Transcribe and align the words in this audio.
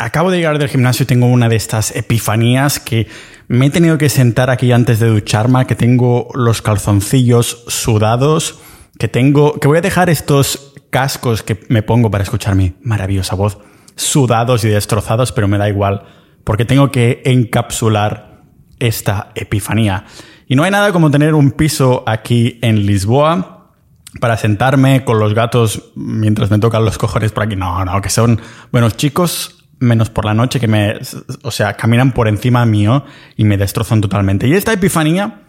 acabo 0.00 0.30
de 0.30 0.38
llegar 0.38 0.58
del 0.58 0.68
gimnasio 0.68 1.04
y 1.04 1.06
tengo 1.06 1.26
una 1.26 1.48
de 1.48 1.56
estas 1.56 1.94
epifanías 1.94 2.80
que 2.80 3.06
me 3.48 3.66
he 3.66 3.70
tenido 3.70 3.98
que 3.98 4.08
sentar 4.08 4.48
aquí 4.48 4.72
antes 4.72 4.98
de 4.98 5.08
ducharme, 5.08 5.66
que 5.66 5.74
tengo 5.74 6.28
los 6.34 6.62
calzoncillos 6.62 7.64
sudados, 7.68 8.60
que 8.98 9.08
tengo, 9.08 9.60
que 9.60 9.68
voy 9.68 9.78
a 9.78 9.82
dejar 9.82 10.08
estos 10.08 10.72
cascos 10.90 11.42
que 11.42 11.60
me 11.68 11.82
pongo 11.82 12.10
para 12.10 12.24
escuchar 12.24 12.54
mi 12.54 12.74
maravillosa 12.82 13.34
voz 13.34 13.58
sudados 13.94 14.64
y 14.64 14.68
destrozados, 14.68 15.32
pero 15.32 15.46
me 15.46 15.58
da 15.58 15.68
igual, 15.68 16.02
porque 16.44 16.64
tengo 16.64 16.90
que 16.90 17.20
encapsular 17.26 18.44
esta 18.78 19.30
epifanía. 19.34 20.06
Y 20.46 20.56
no 20.56 20.64
hay 20.64 20.70
nada 20.70 20.92
como 20.92 21.10
tener 21.10 21.34
un 21.34 21.52
piso 21.52 22.02
aquí 22.06 22.58
en 22.62 22.86
Lisboa 22.86 23.74
para 24.18 24.38
sentarme 24.38 25.04
con 25.04 25.18
los 25.18 25.34
gatos 25.34 25.92
mientras 25.94 26.50
me 26.50 26.58
tocan 26.58 26.84
los 26.84 26.96
cojones 26.96 27.32
por 27.32 27.44
aquí. 27.44 27.56
No, 27.56 27.84
no, 27.84 28.00
que 28.00 28.08
son 28.08 28.40
buenos 28.72 28.96
chicos, 28.96 29.59
menos 29.80 30.10
por 30.10 30.24
la 30.24 30.34
noche 30.34 30.60
que 30.60 30.68
me, 30.68 30.98
o 31.42 31.50
sea, 31.50 31.74
caminan 31.74 32.12
por 32.12 32.28
encima 32.28 32.64
mío 32.66 33.04
y 33.36 33.44
me 33.44 33.56
destrozan 33.56 34.00
totalmente. 34.00 34.46
Y 34.46 34.54
esta 34.54 34.72
epifanía, 34.72 35.42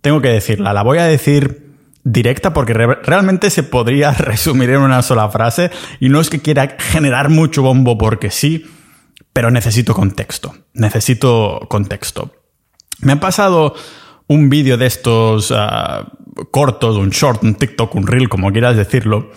tengo 0.00 0.20
que 0.20 0.28
decirla, 0.28 0.72
la 0.72 0.82
voy 0.82 0.98
a 0.98 1.04
decir 1.04 1.64
directa 2.02 2.52
porque 2.52 2.74
realmente 2.74 3.50
se 3.50 3.62
podría 3.62 4.10
resumir 4.18 4.70
en 4.70 4.80
una 4.80 5.02
sola 5.02 5.28
frase 5.28 5.70
y 6.00 6.08
no 6.08 6.20
es 6.20 6.30
que 6.30 6.40
quiera 6.40 6.76
generar 6.78 7.28
mucho 7.28 7.62
bombo 7.62 7.96
porque 7.96 8.30
sí, 8.30 8.66
pero 9.32 9.50
necesito 9.50 9.94
contexto, 9.94 10.54
necesito 10.72 11.60
contexto. 11.68 12.32
Me 13.00 13.12
ha 13.12 13.20
pasado 13.20 13.74
un 14.26 14.48
vídeo 14.48 14.76
de 14.76 14.86
estos 14.86 15.52
ah, 15.54 16.12
cortos, 16.50 16.96
un 16.96 17.10
short, 17.10 17.42
un 17.42 17.54
TikTok, 17.54 17.94
un 17.94 18.06
reel, 18.06 18.28
como 18.28 18.50
quieras 18.52 18.76
decirlo, 18.76 19.30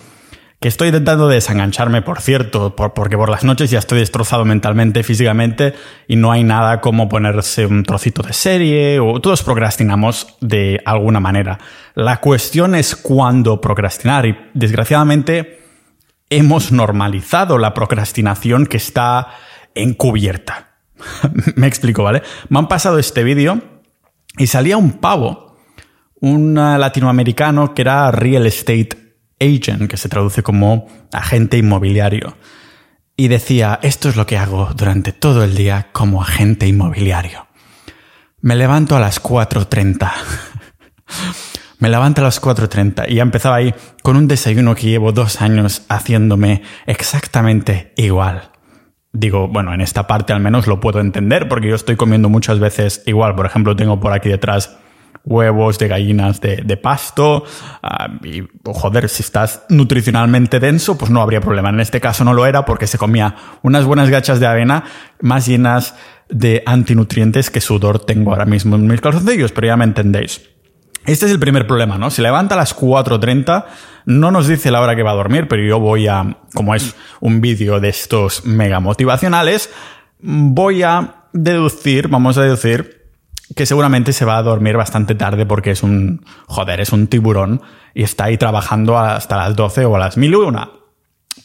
que 0.60 0.66
estoy 0.66 0.88
intentando 0.88 1.28
desengancharme, 1.28 2.02
por 2.02 2.20
cierto, 2.20 2.74
porque 2.74 3.16
por 3.16 3.28
las 3.28 3.44
noches 3.44 3.70
ya 3.70 3.78
estoy 3.78 4.00
destrozado 4.00 4.44
mentalmente, 4.44 5.04
físicamente, 5.04 5.74
y 6.08 6.16
no 6.16 6.32
hay 6.32 6.42
nada 6.42 6.80
como 6.80 7.08
ponerse 7.08 7.64
un 7.64 7.84
trocito 7.84 8.22
de 8.22 8.32
serie, 8.32 8.98
o 8.98 9.20
todos 9.20 9.44
procrastinamos 9.44 10.36
de 10.40 10.80
alguna 10.84 11.20
manera. 11.20 11.60
La 11.94 12.16
cuestión 12.16 12.74
es 12.74 12.96
cuándo 12.96 13.60
procrastinar, 13.60 14.26
y 14.26 14.36
desgraciadamente 14.52 15.60
hemos 16.28 16.72
normalizado 16.72 17.56
la 17.56 17.72
procrastinación 17.72 18.66
que 18.66 18.78
está 18.78 19.28
encubierta. 19.76 20.78
Me 21.54 21.68
explico, 21.68 22.02
¿vale? 22.02 22.22
Me 22.48 22.58
han 22.58 22.66
pasado 22.66 22.98
este 22.98 23.22
vídeo 23.22 23.62
y 24.36 24.48
salía 24.48 24.76
un 24.76 24.94
pavo, 24.94 25.56
un 26.20 26.54
latinoamericano 26.54 27.74
que 27.74 27.82
era 27.82 28.10
real 28.10 28.44
estate 28.44 29.07
agent, 29.40 29.88
que 29.88 29.96
se 29.96 30.08
traduce 30.08 30.42
como 30.42 30.86
agente 31.12 31.58
inmobiliario. 31.58 32.36
Y 33.16 33.28
decía, 33.28 33.80
esto 33.82 34.08
es 34.08 34.16
lo 34.16 34.26
que 34.26 34.38
hago 34.38 34.70
durante 34.76 35.12
todo 35.12 35.44
el 35.44 35.54
día 35.54 35.88
como 35.92 36.22
agente 36.22 36.66
inmobiliario. 36.66 37.48
Me 38.40 38.54
levanto 38.54 38.96
a 38.96 39.00
las 39.00 39.22
4.30. 39.22 40.12
Me 41.80 41.88
levanto 41.88 42.20
a 42.20 42.24
las 42.24 42.42
4.30 42.42 43.06
y 43.08 43.16
ya 43.16 43.22
empezaba 43.22 43.56
ahí 43.56 43.74
con 44.02 44.16
un 44.16 44.26
desayuno 44.26 44.74
que 44.74 44.88
llevo 44.88 45.12
dos 45.12 45.40
años 45.40 45.82
haciéndome 45.88 46.62
exactamente 46.86 47.92
igual. 47.96 48.50
Digo, 49.12 49.48
bueno, 49.48 49.72
en 49.72 49.80
esta 49.80 50.06
parte 50.06 50.32
al 50.32 50.40
menos 50.40 50.66
lo 50.66 50.80
puedo 50.80 51.00
entender 51.00 51.48
porque 51.48 51.68
yo 51.68 51.76
estoy 51.76 51.96
comiendo 51.96 52.28
muchas 52.28 52.58
veces 52.58 53.02
igual. 53.06 53.34
Por 53.36 53.46
ejemplo, 53.46 53.76
tengo 53.76 54.00
por 54.00 54.12
aquí 54.12 54.28
detrás 54.28 54.76
huevos 55.24 55.78
de 55.78 55.88
gallinas 55.88 56.40
de, 56.40 56.76
pasto. 56.76 57.44
Ah, 57.82 58.08
y 58.22 58.42
joder, 58.64 59.08
si 59.08 59.22
estás 59.22 59.62
nutricionalmente 59.68 60.60
denso, 60.60 60.96
pues 60.96 61.10
no 61.10 61.20
habría 61.20 61.40
problema. 61.40 61.70
En 61.70 61.80
este 61.80 62.00
caso 62.00 62.24
no 62.24 62.34
lo 62.34 62.46
era 62.46 62.64
porque 62.64 62.86
se 62.86 62.98
comía 62.98 63.34
unas 63.62 63.84
buenas 63.84 64.10
gachas 64.10 64.40
de 64.40 64.46
avena 64.46 64.84
más 65.20 65.46
llenas 65.46 65.94
de 66.28 66.62
antinutrientes 66.66 67.50
que 67.50 67.60
sudor 67.60 68.04
tengo 68.04 68.30
ahora 68.30 68.44
mismo 68.44 68.76
en 68.76 68.86
mis 68.86 69.00
calzoncillos, 69.00 69.52
pero 69.52 69.68
ya 69.68 69.76
me 69.76 69.84
entendéis. 69.84 70.42
Este 71.06 71.24
es 71.24 71.32
el 71.32 71.40
primer 71.40 71.66
problema, 71.66 71.96
¿no? 71.96 72.10
Se 72.10 72.20
levanta 72.20 72.54
a 72.54 72.58
las 72.58 72.76
4.30, 72.76 73.64
no 74.04 74.30
nos 74.30 74.46
dice 74.46 74.70
la 74.70 74.82
hora 74.82 74.94
que 74.94 75.02
va 75.02 75.12
a 75.12 75.14
dormir, 75.14 75.48
pero 75.48 75.62
yo 75.62 75.80
voy 75.80 76.06
a, 76.06 76.36
como 76.54 76.74
es 76.74 76.94
un 77.20 77.40
vídeo 77.40 77.80
de 77.80 77.88
estos 77.88 78.44
mega 78.44 78.78
motivacionales, 78.80 79.70
voy 80.20 80.82
a 80.82 81.24
deducir, 81.32 82.08
vamos 82.08 82.36
a 82.36 82.42
deducir, 82.42 82.97
que 83.54 83.66
seguramente 83.66 84.12
se 84.12 84.24
va 84.24 84.38
a 84.38 84.42
dormir 84.42 84.76
bastante 84.76 85.14
tarde 85.14 85.46
porque 85.46 85.70
es 85.70 85.82
un, 85.82 86.24
joder, 86.46 86.80
es 86.80 86.92
un 86.92 87.06
tiburón 87.06 87.62
y 87.94 88.02
está 88.02 88.24
ahí 88.24 88.36
trabajando 88.36 88.98
hasta 88.98 89.36
las 89.36 89.56
12 89.56 89.84
o 89.86 89.96
a 89.96 89.98
las 89.98 90.16
1001. 90.16 90.72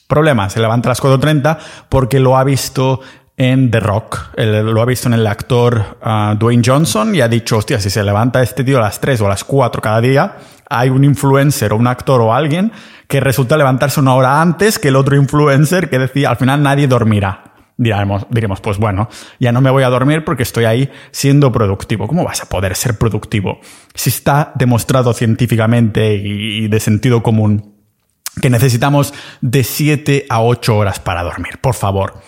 Problema, 0.08 0.50
se 0.50 0.60
levanta 0.60 0.90
a 0.90 0.92
las 0.92 1.02
4.30 1.02 1.58
porque 1.90 2.20
lo 2.20 2.38
ha 2.38 2.44
visto 2.44 3.00
en 3.36 3.72
The 3.72 3.80
Rock, 3.80 4.38
lo 4.38 4.82
ha 4.82 4.86
visto 4.86 5.08
en 5.08 5.16
el 5.16 5.26
actor 5.26 5.98
uh, 6.06 6.36
Dwayne 6.36 6.62
Johnson 6.64 7.16
y 7.16 7.22
ha 7.22 7.28
dicho, 7.28 7.58
hostia, 7.58 7.80
si 7.80 7.90
se 7.90 8.04
levanta 8.04 8.44
este 8.44 8.64
tío 8.64 8.78
a 8.78 8.82
las 8.82 9.00
3 9.00 9.22
o 9.22 9.26
a 9.26 9.30
las 9.30 9.44
4 9.44 9.82
cada 9.82 10.02
día, 10.02 10.38
hay 10.70 10.90
un 10.90 11.04
influencer 11.04 11.74
o 11.74 11.78
un 11.78 11.88
actor 11.88 12.22
o 12.22 12.34
alguien 12.34 12.72
que 13.08 13.20
resulta 13.22 13.58
levantarse 13.58 14.00
una 14.00 14.14
hora 14.14 14.42
antes 14.42 14.78
que 14.78 14.90
el 14.90 14.96
otro 14.96 15.16
influencer 15.16 15.90
que 15.90 16.00
decía, 16.00 16.30
al 16.30 16.38
final 16.38 16.62
nadie 16.62 16.88
dormirá 16.88 17.53
diremos, 17.78 18.26
diremos, 18.30 18.62
pues 18.62 18.78
bueno, 18.78 19.10
ya 19.40 19.52
no 19.52 19.62
me 19.62 19.70
voy 19.70 19.84
a 19.84 19.90
dormir 19.90 20.24
porque 20.24 20.44
estoy 20.44 20.66
ahí 20.66 20.92
siendo 21.12 21.52
productivo. 21.52 22.08
¿Cómo 22.08 22.24
vas 22.24 22.42
a 22.42 22.50
poder 22.50 22.76
ser 22.76 22.98
productivo 22.98 23.60
si 23.94 24.10
está 24.10 24.52
demostrado 24.56 25.14
científicamente 25.14 26.16
y 26.16 26.68
de 26.68 26.80
sentido 26.80 27.24
común 27.24 27.74
que 28.42 28.50
necesitamos 28.50 29.14
de 29.42 29.64
7 29.64 30.26
a 30.30 30.42
8 30.42 30.76
horas 30.76 31.00
para 31.00 31.24
dormir? 31.24 31.60
Por 31.62 31.76
favor. 31.76 32.22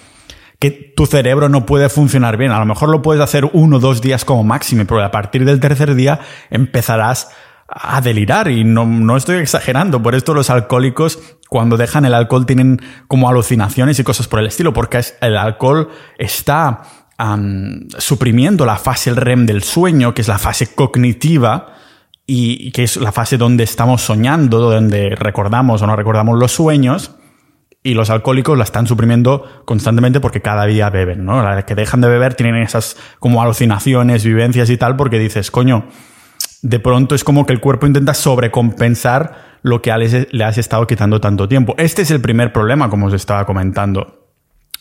Que 0.60 0.72
tu 0.72 1.06
cerebro 1.06 1.50
no 1.50 1.66
puede 1.66 1.90
funcionar 1.90 2.38
bien. 2.38 2.52
A 2.52 2.60
lo 2.60 2.66
mejor 2.66 2.90
lo 2.90 3.02
puedes 3.02 3.22
hacer 3.22 3.50
uno 3.54 3.78
o 3.78 3.80
dos 3.80 4.02
días 4.02 4.24
como 4.24 4.44
máximo, 4.44 4.86
pero 4.86 5.04
a 5.04 5.12
partir 5.12 5.46
del 5.46 5.60
tercer 5.60 5.96
día 5.96 6.22
empezarás 6.50 7.30
a 7.68 8.00
delirar 8.00 8.50
y 8.50 8.64
no, 8.64 8.86
no 8.86 9.18
estoy 9.18 9.38
exagerando. 9.38 10.02
Por 10.02 10.16
esto 10.16 10.34
los 10.34 10.50
alcohólicos 10.50 11.38
cuando 11.50 11.78
dejan 11.78 12.06
el 12.06 12.14
alcohol 12.14 12.46
tienen 12.46 12.82
como 13.08 13.30
alucinaciones 13.30 14.00
y 14.00 14.04
cosas 14.04 14.28
por 14.28 14.40
el 14.40 14.48
estilo, 14.48 14.74
porque 14.74 15.02
el 15.22 15.38
alcohol 15.38 15.90
está 16.18 16.82
suprimiendo 17.98 18.66
la 18.66 18.76
fase 18.78 19.14
REM 19.14 19.46
del 19.46 19.64
sueño, 19.64 20.14
que 20.14 20.22
es 20.22 20.28
la 20.28 20.38
fase 20.38 20.74
cognitiva, 20.74 21.74
y 22.28 22.72
que 22.72 22.84
es 22.84 22.98
la 22.98 23.12
fase 23.12 23.38
donde 23.38 23.64
estamos 23.64 24.02
soñando, 24.02 24.60
donde 24.60 25.16
recordamos 25.16 25.82
o 25.82 25.88
no 25.88 25.96
recordamos 25.96 26.38
los 26.40 26.52
sueños, 26.52 27.12
y 27.84 27.94
los 27.94 28.10
alcohólicos 28.10 28.58
la 28.58 28.64
están 28.64 28.88
suprimiendo 28.88 29.62
constantemente 29.64 30.20
porque 30.20 30.42
cada 30.42 30.66
día 30.66 30.90
beben, 30.90 31.24
¿no? 31.24 31.44
La 31.44 31.66
que 31.68 31.76
dejan 31.76 32.02
de 32.02 32.08
beber 32.08 32.34
tienen 32.34 32.56
esas 32.64 32.98
como 33.20 33.44
alucinaciones, 33.44 34.26
vivencias 34.26 34.72
y 34.72 34.78
tal, 34.78 34.96
porque 34.96 35.20
dices, 35.20 35.52
coño, 35.52 35.86
de 36.64 36.80
pronto 36.80 37.14
es 37.14 37.24
como 37.24 37.46
que 37.46 37.54
el 37.54 37.60
cuerpo 37.60 37.86
intenta 37.86 38.16
sobrecompensar 38.16 39.45
lo 39.66 39.82
que 39.82 39.92
le 40.32 40.44
has 40.44 40.60
estado 40.60 40.86
quitando 40.86 41.20
tanto 41.20 41.48
tiempo. 41.48 41.74
Este 41.80 42.04
es 42.04 42.12
el 42.12 42.22
primer 42.22 42.54
problema, 42.54 42.88
como 42.88 43.08
os 43.08 43.14
estaba 43.14 43.48
comentando. 43.48 44.30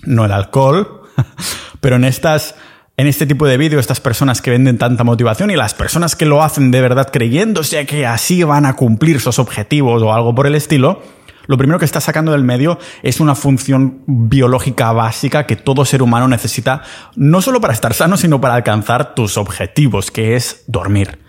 No 0.03 0.27
el 0.27 0.33
alcohol, 0.33 1.01
pero 1.81 1.97
en 1.97 2.05
estas 2.05 2.55
en 2.99 3.07
este 3.07 3.27
tipo 3.27 3.47
de 3.47 3.57
vídeos, 3.57 3.81
estas 3.81 4.01
personas 4.01 4.43
que 4.43 4.51
venden 4.51 4.77
tanta 4.77 5.03
motivación 5.03 5.51
y 5.51 5.57
las 5.57 5.73
personas 5.73 6.15
que 6.15 6.27
lo 6.27 6.43
hacen 6.43 6.71
de 6.71 6.83
verdad 6.83 7.09
creyéndose 7.11 7.87
que 7.87 8.07
así 8.07 8.43
van 8.43 8.67
a 8.67 8.77
cumplir 8.77 9.21
sus 9.21 9.39
objetivos 9.39 10.03
o 10.03 10.13
algo 10.13 10.35
por 10.35 10.47
el 10.47 10.55
estilo, 10.55 11.01
lo 11.47 11.57
primero 11.57 11.79
que 11.79 11.87
está 11.87 12.03
sacando 12.03 12.33
del 12.33 12.45
medio 12.45 12.79
es 13.03 13.21
una 13.21 13.35
función 13.35 14.03
biológica 14.07 14.93
básica 14.93 15.47
que 15.47 15.57
todo 15.57 15.87
ser 15.87 16.03
humano 16.03 16.29
necesita, 16.29 16.83
no 17.17 17.41
solo 17.41 17.59
para 17.63 17.73
estar 17.73 17.95
sano, 17.95 18.19
sino 18.19 18.39
para 18.39 18.55
alcanzar 18.55 19.15
tus 19.15 19.39
objetivos, 19.39 20.11
que 20.11 20.37
es 20.37 20.65
dormir. 20.67 21.24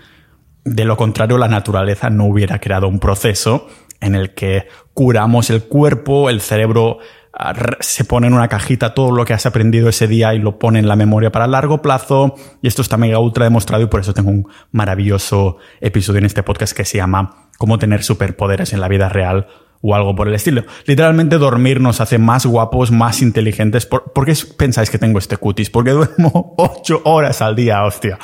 De 0.65 0.83
lo 0.83 0.97
contrario, 0.97 1.37
la 1.37 1.47
naturaleza 1.47 2.09
no 2.09 2.25
hubiera 2.25 2.59
creado 2.59 2.87
un 2.87 2.99
proceso 2.99 3.67
en 4.01 4.15
el 4.15 4.33
que 4.33 4.67
curamos 4.93 5.49
el 5.51 5.63
cuerpo, 5.63 6.29
el 6.29 6.41
cerebro 6.41 6.97
ah, 7.33 7.53
se 7.79 8.03
pone 8.03 8.27
en 8.27 8.33
una 8.33 8.47
cajita 8.47 8.93
todo 8.93 9.11
lo 9.11 9.25
que 9.25 9.33
has 9.33 9.45
aprendido 9.45 9.89
ese 9.89 10.07
día 10.07 10.33
y 10.33 10.39
lo 10.39 10.57
pone 10.57 10.79
en 10.79 10.87
la 10.87 10.95
memoria 10.95 11.31
para 11.31 11.45
largo 11.45 11.81
plazo. 11.84 12.35
Y 12.61 12.67
esto 12.67 12.81
está 12.81 12.97
mega 12.97 13.19
ultra 13.19 13.45
demostrado 13.45 13.84
y 13.84 13.87
por 13.87 14.01
eso 14.01 14.13
tengo 14.13 14.31
un 14.31 14.47
maravilloso 14.72 15.57
episodio 15.81 16.19
en 16.19 16.25
este 16.25 16.43
podcast 16.43 16.75
que 16.75 16.84
se 16.84 16.97
llama 16.97 17.49
Cómo 17.57 17.78
tener 17.78 18.03
superpoderes 18.03 18.73
en 18.73 18.81
la 18.81 18.87
vida 18.87 19.07
real 19.07 19.47
o 19.81 19.95
algo 19.95 20.16
por 20.16 20.27
el 20.27 20.35
estilo. 20.35 20.63
Literalmente 20.85 21.37
dormir 21.37 21.79
nos 21.79 22.01
hace 22.01 22.17
más 22.17 22.45
guapos, 22.45 22.91
más 22.91 23.22
inteligentes. 23.22 23.85
¿Por, 23.85 24.25
qué 24.25 24.33
pensáis 24.57 24.89
que 24.89 24.97
tengo 24.97 25.19
este 25.19 25.37
cutis? 25.37 25.69
Porque 25.69 25.91
duermo 25.91 26.53
ocho 26.57 27.01
horas 27.05 27.41
al 27.41 27.55
día, 27.55 27.83
hostia. 27.83 28.17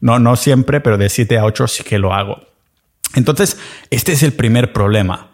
No, 0.00 0.18
no 0.18 0.36
siempre, 0.36 0.80
pero 0.80 0.98
de 0.98 1.08
siete 1.08 1.38
a 1.38 1.44
ocho 1.44 1.66
sí 1.66 1.82
que 1.82 1.98
lo 1.98 2.14
hago. 2.14 2.38
Entonces, 3.14 3.58
este 3.90 4.12
es 4.12 4.22
el 4.22 4.32
primer 4.32 4.72
problema. 4.72 5.30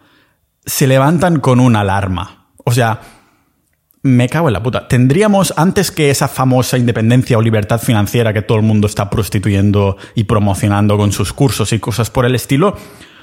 Se 0.64 0.86
levantan 0.86 1.40
con 1.40 1.60
una 1.60 1.80
alarma. 1.80 2.48
O 2.64 2.72
sea, 2.72 3.00
me 4.04 4.28
cago 4.28 4.48
en 4.48 4.52
la 4.52 4.62
puta. 4.62 4.86
Tendríamos, 4.86 5.54
antes 5.56 5.90
que 5.90 6.10
esa 6.10 6.28
famosa 6.28 6.76
independencia 6.76 7.38
o 7.38 7.42
libertad 7.42 7.80
financiera 7.80 8.34
que 8.34 8.42
todo 8.42 8.58
el 8.58 8.62
mundo 8.62 8.86
está 8.86 9.08
prostituyendo 9.08 9.96
y 10.14 10.24
promocionando 10.24 10.98
con 10.98 11.10
sus 11.10 11.32
cursos 11.32 11.72
y 11.72 11.78
cosas 11.78 12.10
por 12.10 12.26
el 12.26 12.34
estilo, 12.34 12.76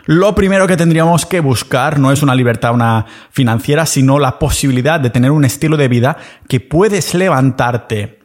lo 0.06 0.34
primero 0.36 0.68
que 0.68 0.78
tendríamos 0.78 1.26
que 1.26 1.40
buscar 1.40 2.00
no 2.00 2.12
es 2.12 2.24
una 2.24 2.36
libertad 2.36 3.06
financiera, 3.30 3.86
sino 3.86 4.20
la 4.20 4.40
posibilidad 4.40 5.00
de 5.00 5.10
tener 5.10 5.32
un 5.32 5.46
estilo 5.46 5.78
de 5.78 5.88
vida 5.88 6.18
que 6.48 6.60
puedes 6.60 7.14
levantarte 7.14 8.20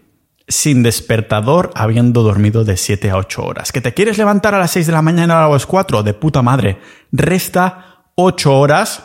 sin 0.48 0.82
despertador 0.82 1.72
habiendo 1.74 2.22
dormido 2.22 2.64
de 2.64 2.76
7 2.76 3.10
a 3.10 3.16
8 3.16 3.44
horas. 3.44 3.72
¿Que 3.72 3.80
te 3.80 3.94
quieres 3.94 4.16
levantar 4.16 4.54
a 4.54 4.58
las 4.58 4.70
6 4.70 4.86
de 4.86 4.92
la 4.92 5.02
mañana 5.02 5.44
a 5.44 5.48
las 5.48 5.66
4? 5.66 6.02
De 6.02 6.14
puta 6.14 6.42
madre. 6.42 6.78
Resta 7.10 8.04
8 8.14 8.58
horas 8.58 9.02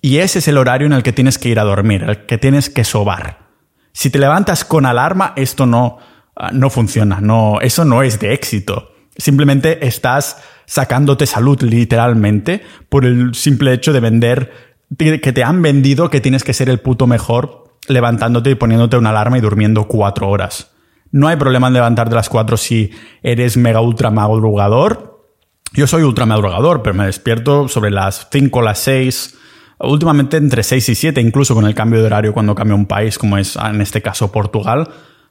y 0.00 0.18
ese 0.18 0.38
es 0.38 0.48
el 0.48 0.58
horario 0.58 0.86
en 0.86 0.92
el 0.92 1.02
que 1.02 1.12
tienes 1.12 1.38
que 1.38 1.48
ir 1.48 1.58
a 1.58 1.64
dormir, 1.64 2.04
el 2.04 2.26
que 2.26 2.38
tienes 2.38 2.70
que 2.70 2.84
sobar. 2.84 3.48
Si 3.92 4.10
te 4.10 4.18
levantas 4.18 4.64
con 4.64 4.86
alarma, 4.86 5.32
esto 5.34 5.66
no, 5.66 5.98
ah, 6.36 6.50
no 6.52 6.70
funciona, 6.70 7.20
no, 7.20 7.60
eso 7.60 7.84
no 7.84 8.02
es 8.02 8.20
de 8.20 8.32
éxito. 8.32 8.92
Simplemente 9.16 9.86
estás 9.86 10.40
sacándote 10.68 11.26
salud 11.26 11.60
literalmente 11.62 12.62
por 12.90 13.06
el 13.06 13.34
simple 13.34 13.72
hecho 13.72 13.94
de 13.94 14.00
vender, 14.00 14.52
que 14.96 15.32
te 15.32 15.42
han 15.42 15.62
vendido 15.62 16.10
que 16.10 16.20
tienes 16.20 16.44
que 16.44 16.52
ser 16.52 16.68
el 16.68 16.78
puto 16.78 17.06
mejor 17.06 17.64
levantándote 17.88 18.50
y 18.50 18.54
poniéndote 18.54 18.98
una 18.98 19.10
alarma 19.10 19.38
y 19.38 19.40
durmiendo 19.40 19.88
cuatro 19.88 20.28
horas. 20.28 20.72
No 21.10 21.26
hay 21.26 21.36
problema 21.36 21.68
en 21.68 21.72
levantarte 21.72 22.14
a 22.14 22.16
las 22.16 22.28
cuatro 22.28 22.58
si 22.58 22.90
eres 23.22 23.56
mega 23.56 23.80
ultra 23.80 24.10
madrugador. 24.10 25.24
Yo 25.72 25.86
soy 25.86 26.02
ultra 26.02 26.26
madrugador, 26.26 26.82
pero 26.82 26.94
me 26.94 27.06
despierto 27.06 27.66
sobre 27.68 27.90
las 27.90 28.28
cinco, 28.30 28.60
las 28.60 28.78
seis, 28.78 29.38
últimamente 29.78 30.36
entre 30.36 30.62
seis 30.62 30.86
y 30.90 30.94
siete, 30.94 31.22
incluso 31.22 31.54
con 31.54 31.66
el 31.66 31.74
cambio 31.74 32.00
de 32.00 32.06
horario 32.06 32.34
cuando 32.34 32.54
cambio 32.54 32.76
un 32.76 32.86
país, 32.86 33.16
como 33.16 33.38
es 33.38 33.56
en 33.56 33.80
este 33.80 34.02
caso 34.02 34.30
Portugal. 34.30 34.88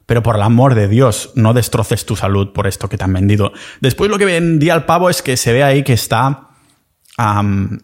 Pero 0.08 0.22
por 0.22 0.36
el 0.36 0.42
amor 0.42 0.74
de 0.74 0.88
Dios, 0.88 1.32
no 1.34 1.52
destroces 1.52 2.06
tu 2.06 2.16
salud 2.16 2.54
por 2.54 2.66
esto 2.66 2.88
que 2.88 2.96
te 2.96 3.04
han 3.04 3.12
vendido. 3.12 3.52
Después 3.82 4.10
lo 4.10 4.16
que 4.16 4.24
vendía 4.24 4.72
el 4.72 4.84
pavo 4.84 5.10
es 5.10 5.20
que 5.20 5.36
se 5.36 5.52
ve 5.52 5.62
ahí 5.62 5.82
que 5.82 5.92
está 5.92 6.48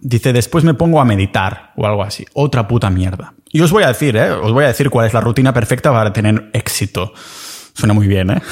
dice, 0.01 0.33
después 0.33 0.65
me 0.65 0.73
pongo 0.73 1.03
a 1.03 1.05
meditar 1.05 1.73
o 1.77 1.87
algo 1.87 2.03
así. 2.03 2.25
Otra 2.33 2.67
puta 2.67 2.89
mierda. 2.89 3.35
Y 3.53 3.61
os 3.61 3.73
voy 3.73 3.83
a 3.83 3.89
decir, 3.89 4.17
¿eh? 4.17 4.31
Os 4.31 4.53
voy 4.53 4.65
a 4.65 4.69
decir 4.69 4.89
cuál 4.89 5.07
es 5.07 5.13
la 5.13 5.21
rutina 5.21 5.53
perfecta 5.53 5.93
para 5.93 6.15
tener 6.15 6.51
éxito. 6.55 7.13
Suena 7.75 7.93
muy 7.93 8.07
bien, 8.07 8.31
¿eh? 8.31 8.43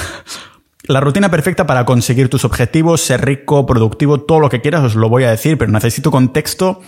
La 0.84 1.00
rutina 1.00 1.30
perfecta 1.30 1.66
para 1.66 1.86
conseguir 1.86 2.28
tus 2.28 2.44
objetivos, 2.44 3.00
ser 3.00 3.24
rico, 3.24 3.64
productivo, 3.64 4.20
todo 4.20 4.40
lo 4.40 4.50
que 4.50 4.60
quieras, 4.60 4.82
os 4.82 4.96
lo 4.96 5.08
voy 5.08 5.24
a 5.24 5.30
decir, 5.30 5.56
pero 5.56 5.70
necesito 5.70 6.10
contexto 6.10 6.82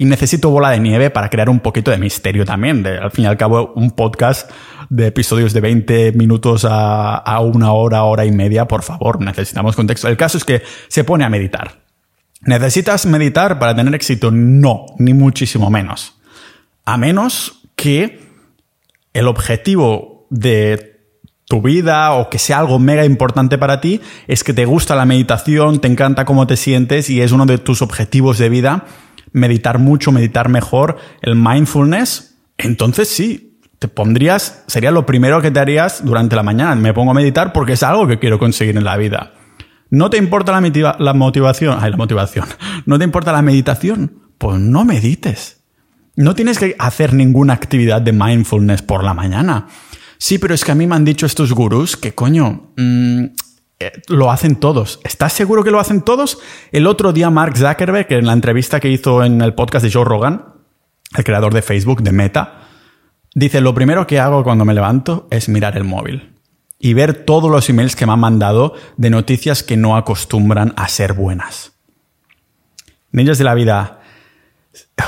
y 0.00 0.06
necesito 0.06 0.48
bola 0.48 0.70
de 0.70 0.80
nieve 0.80 1.10
para 1.10 1.28
crear 1.28 1.50
un 1.50 1.60
poquito 1.60 1.90
de 1.90 1.98
misterio 1.98 2.46
también. 2.46 2.82
De, 2.82 2.96
al 2.96 3.10
fin 3.10 3.24
y 3.24 3.28
al 3.28 3.36
cabo, 3.36 3.74
un 3.76 3.90
podcast 3.90 4.50
de 4.88 5.08
episodios 5.08 5.52
de 5.52 5.60
20 5.60 6.12
minutos 6.12 6.64
a, 6.64 7.16
a 7.16 7.40
una 7.40 7.72
hora, 7.72 8.04
hora 8.04 8.24
y 8.24 8.32
media, 8.32 8.66
por 8.66 8.82
favor, 8.82 9.20
necesitamos 9.20 9.76
contexto. 9.76 10.08
El 10.08 10.16
caso 10.16 10.38
es 10.38 10.46
que 10.46 10.62
se 10.88 11.04
pone 11.04 11.24
a 11.24 11.28
meditar. 11.28 11.82
¿Necesitas 12.40 13.04
meditar 13.04 13.58
para 13.58 13.76
tener 13.76 13.94
éxito? 13.94 14.30
No, 14.30 14.86
ni 14.96 15.12
muchísimo 15.12 15.68
menos. 15.68 16.14
A 16.86 16.96
menos 16.96 17.60
que 17.76 18.20
el 19.12 19.28
objetivo 19.28 20.26
de 20.30 20.98
tu 21.50 21.60
vida 21.60 22.12
o 22.12 22.30
que 22.30 22.38
sea 22.38 22.60
algo 22.60 22.78
mega 22.78 23.04
importante 23.04 23.58
para 23.58 23.82
ti 23.82 24.00
es 24.28 24.44
que 24.44 24.54
te 24.54 24.64
gusta 24.64 24.94
la 24.94 25.04
meditación, 25.04 25.80
te 25.80 25.88
encanta 25.88 26.24
cómo 26.24 26.46
te 26.46 26.56
sientes 26.56 27.10
y 27.10 27.20
es 27.20 27.32
uno 27.32 27.44
de 27.44 27.58
tus 27.58 27.82
objetivos 27.82 28.38
de 28.38 28.48
vida, 28.48 28.86
meditar 29.32 29.78
mucho, 29.78 30.12
meditar 30.12 30.48
mejor, 30.48 30.96
el 31.22 31.36
mindfulness, 31.36 32.36
entonces 32.58 33.08
sí, 33.08 33.58
te 33.78 33.88
pondrías, 33.88 34.62
sería 34.66 34.90
lo 34.90 35.06
primero 35.06 35.40
que 35.40 35.50
te 35.50 35.58
harías 35.58 36.04
durante 36.04 36.36
la 36.36 36.42
mañana. 36.42 36.74
Me 36.74 36.92
pongo 36.92 37.12
a 37.12 37.14
meditar 37.14 37.52
porque 37.52 37.72
es 37.72 37.82
algo 37.82 38.06
que 38.06 38.18
quiero 38.18 38.38
conseguir 38.38 38.76
en 38.76 38.84
la 38.84 38.96
vida. 38.98 39.32
¿No 39.88 40.10
te 40.10 40.18
importa 40.18 40.52
la, 40.52 41.14
motivación? 41.14 41.78
Ay, 41.80 41.90
la 41.90 41.96
motivación. 41.96 42.46
¿No 42.86 42.98
te 42.98 43.04
importa 43.04 43.32
la 43.32 43.42
meditación? 43.42 44.20
Pues 44.36 44.60
no 44.60 44.84
medites. 44.84 45.62
No 46.14 46.34
tienes 46.34 46.58
que 46.58 46.76
hacer 46.78 47.14
ninguna 47.14 47.54
actividad 47.54 48.02
de 48.02 48.12
mindfulness 48.12 48.82
por 48.82 49.02
la 49.02 49.14
mañana. 49.14 49.66
Sí, 50.18 50.38
pero 50.38 50.54
es 50.54 50.64
que 50.64 50.72
a 50.72 50.74
mí 50.74 50.86
me 50.86 50.94
han 50.94 51.04
dicho 51.06 51.24
estos 51.24 51.52
gurús 51.54 51.96
que, 51.96 52.14
coño, 52.14 52.72
mm, 52.76 53.24
eh, 53.24 53.32
lo 54.08 54.30
hacen 54.30 54.56
todos. 54.56 55.00
¿Estás 55.04 55.32
seguro 55.32 55.64
que 55.64 55.70
lo 55.70 55.80
hacen 55.80 56.02
todos? 56.02 56.38
El 56.72 56.86
otro 56.86 57.12
día 57.12 57.30
Mark 57.30 57.56
Zuckerberg, 57.56 58.12
en 58.12 58.26
la 58.26 58.32
entrevista 58.32 58.80
que 58.80 58.90
hizo 58.90 59.24
en 59.24 59.40
el 59.40 59.54
podcast 59.54 59.84
de 59.84 59.92
Joe 59.92 60.04
Rogan, 60.04 60.54
el 61.16 61.24
creador 61.24 61.54
de 61.54 61.62
Facebook, 61.62 62.02
de 62.02 62.12
Meta, 62.12 62.68
dice, 63.34 63.60
lo 63.60 63.74
primero 63.74 64.06
que 64.06 64.20
hago 64.20 64.44
cuando 64.44 64.64
me 64.64 64.74
levanto 64.74 65.26
es 65.30 65.48
mirar 65.48 65.76
el 65.76 65.84
móvil 65.84 66.34
y 66.78 66.94
ver 66.94 67.24
todos 67.24 67.50
los 67.50 67.68
emails 67.68 67.96
que 67.96 68.06
me 68.06 68.12
han 68.12 68.20
mandado 68.20 68.74
de 68.96 69.10
noticias 69.10 69.62
que 69.62 69.76
no 69.76 69.96
acostumbran 69.96 70.72
a 70.76 70.88
ser 70.88 71.12
buenas. 71.12 71.72
Niños 73.12 73.38
de 73.38 73.44
la 73.44 73.54
vida, 73.54 73.99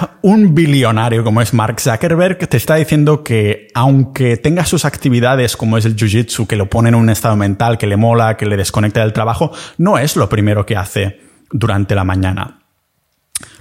un 0.23 0.55
billonario 0.55 1.25
como 1.25 1.43
es 1.43 1.53
Mark 1.55 1.81
Zuckerberg 1.81 2.49
te 2.49 2.57
está 2.57 2.77
diciendo 2.77 3.23
que 3.23 3.69
aunque 3.75 4.37
tenga 4.37 4.65
sus 4.65 4.85
actividades 4.85 5.57
como 5.57 5.79
es 5.79 5.85
el 5.85 5.97
jiu-jitsu, 5.97 6.47
que 6.47 6.57
lo 6.57 6.69
pone 6.69 6.91
en 6.91 6.95
un 6.95 7.11
estado 7.11 7.37
mental, 7.37 7.79
que 7.79 7.87
le 7.87 7.97
mola, 7.97 8.37
que 8.37 8.47
le 8.47 8.57
desconecta 8.57 9.01
del 9.01 9.13
trabajo, 9.13 9.53
no 9.79 9.99
es 9.99 10.17
lo 10.17 10.29
primero 10.29 10.67
que 10.67 10.77
hace 10.77 11.21
durante 11.51 11.95
la 11.95 12.05
mañana. 12.05 12.61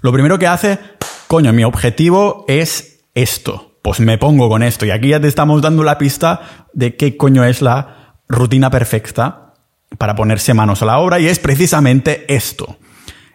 Lo 0.01 0.12
primero 0.12 0.39
que 0.39 0.48
hace, 0.48 0.80
coño, 1.28 1.54
mi 1.54 1.63
objetivo 1.63 2.45
es 2.48 3.04
esto. 3.13 3.77
Pues 3.81 4.00
me 4.00 4.18
pongo 4.18 4.48
con 4.48 4.63
esto. 4.63 4.86
Y 4.86 4.92
aquí 4.92 5.10
ya 5.10 5.19
te 5.19 5.27
estamos 5.27 5.62
dando 5.62 5.84
la 5.84 5.98
pista 5.98 6.68
de 6.74 6.95
qué 6.95 7.18
coño 7.18 7.44
es 7.44 7.62
la 7.62 8.16
rutina 8.27 8.69
perfecta 8.69 9.54
para 9.98 10.16
ponerse 10.16 10.54
manos 10.54 10.81
a 10.81 10.86
la 10.86 11.00
obra 11.00 11.19
y 11.19 11.27
es 11.27 11.39
precisamente 11.39 12.34
esto. 12.34 12.77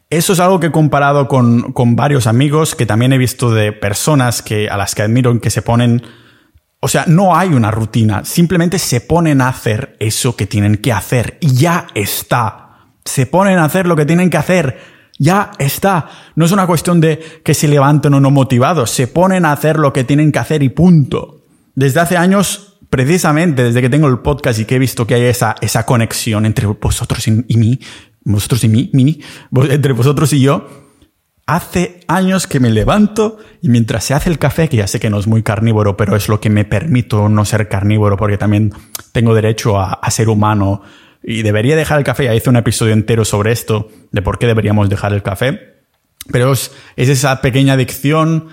Eso 0.08 0.35
es 0.35 0.41
algo 0.41 0.61
que 0.61 0.69
he 0.69 0.73
comparado 0.73 1.26
con, 1.26 1.75
varios 1.97 2.29
amigos 2.29 2.76
que 2.76 2.87
también 2.87 3.12
he 3.12 3.19
visto 3.19 3.50
de 3.50 3.73
personas 3.73 4.41
que, 4.41 4.69
a 4.69 4.76
las 4.76 4.94
que 4.94 5.03
admiro 5.03 5.38
que 5.41 5.50
se 5.50 5.62
ponen... 5.62 6.03
O 6.79 6.88
sea, 6.88 7.05
no 7.08 7.37
hay 7.37 7.49
una 7.49 7.73
rutina, 7.73 8.25
simplemente 8.25 8.79
se 8.79 9.00
ponen 9.00 9.41
a 9.41 9.49
hacer 9.49 9.97
eso 9.99 10.37
que 10.37 10.47
tienen 10.47 10.76
que 10.76 10.93
hacer 10.93 11.38
y 11.41 11.55
ya 11.55 11.88
está. 11.94 12.87
Se 13.05 13.26
ponen 13.26 13.58
a 13.58 13.64
hacer 13.64 13.87
lo 13.87 13.97
que 13.97 14.05
tienen 14.05 14.31
que 14.31 14.37
hacer, 14.37 14.79
ya 15.19 15.50
está. 15.58 16.09
No 16.37 16.44
es 16.44 16.52
una 16.52 16.67
cuestión 16.67 17.00
de 17.00 17.41
que 17.43 17.55
se 17.55 17.67
levanten 17.67 18.14
o 18.14 18.20
no 18.20 18.31
motivados, 18.31 18.91
se 18.91 19.09
ponen 19.09 19.44
a 19.44 19.52
hacer 19.52 19.79
lo 19.79 19.93
que 19.93 20.05
tienen 20.05 20.31
que 20.31 20.38
hacer 20.38 20.62
y 20.62 20.69
punto. 20.69 21.41
Desde 21.75 22.00
hace 22.00 22.17
años 22.17 22.76
precisamente 22.91 23.62
desde 23.64 23.81
que 23.81 23.91
tengo 23.91 24.09
el 24.09 24.20
podcast 24.20 24.59
y 24.61 24.64
que 24.64 24.76
he 24.76 24.79
visto 24.79 25.06
que 25.06 25.14
hay 25.14 25.23
esa, 25.23 25.55
esa 25.61 25.85
conexión 25.85 26.47
entre 26.47 26.67
vosotros 26.67 27.26
y, 27.26 27.56
mí, 27.56 27.81
vosotros 28.32 28.64
y 28.64 28.69
mí, 28.69 28.90
mini, 28.93 29.20
entre 29.70 29.93
vosotros 29.93 30.32
y 30.32 30.40
yo, 30.40 30.69
hace 31.46 32.00
años 32.08 32.49
que 32.49 32.58
me 32.58 32.70
levanto 32.70 33.38
y 33.62 33.69
mientras 33.69 34.05
se 34.05 34.14
hace 34.14 34.31
el 34.31 34.38
café, 34.38 34.69
que 34.69 34.78
ya 34.78 34.88
sé 34.88 34.99
que 34.99 35.11
no 35.11 35.19
es 35.19 35.28
muy 35.28 35.43
carnívoro, 35.43 35.96
pero 35.96 36.17
es 36.17 36.28
lo 36.28 36.40
que 36.40 36.50
me 36.50 36.64
permito 36.64 37.28
no 37.28 37.44
ser 37.44 37.69
carnívoro 37.69 38.17
porque 38.17 38.37
también 38.37 38.73
tengo 39.12 39.34
derecho 39.34 39.81
a, 39.81 40.00
ser 40.11 40.28
humano 40.28 40.83
y 41.23 41.42
debería 41.42 41.76
dejar 41.76 41.99
el 41.99 42.04
café. 42.04 42.25
Ya 42.25 42.35
hice 42.35 42.50
un 42.50 42.56
episodio 42.56 42.92
entero 42.92 43.25
sobre 43.25 43.52
esto, 43.52 43.88
de 44.11 44.23
por 44.23 44.38
qué 44.38 44.47
deberíamos 44.47 44.88
dejar 44.88 45.12
el 45.12 45.23
café. 45.23 45.76
Pero 46.33 46.52
es, 46.52 46.73
es 46.97 47.09
esa 47.09 47.40
pequeña 47.40 47.75
adicción 47.75 48.49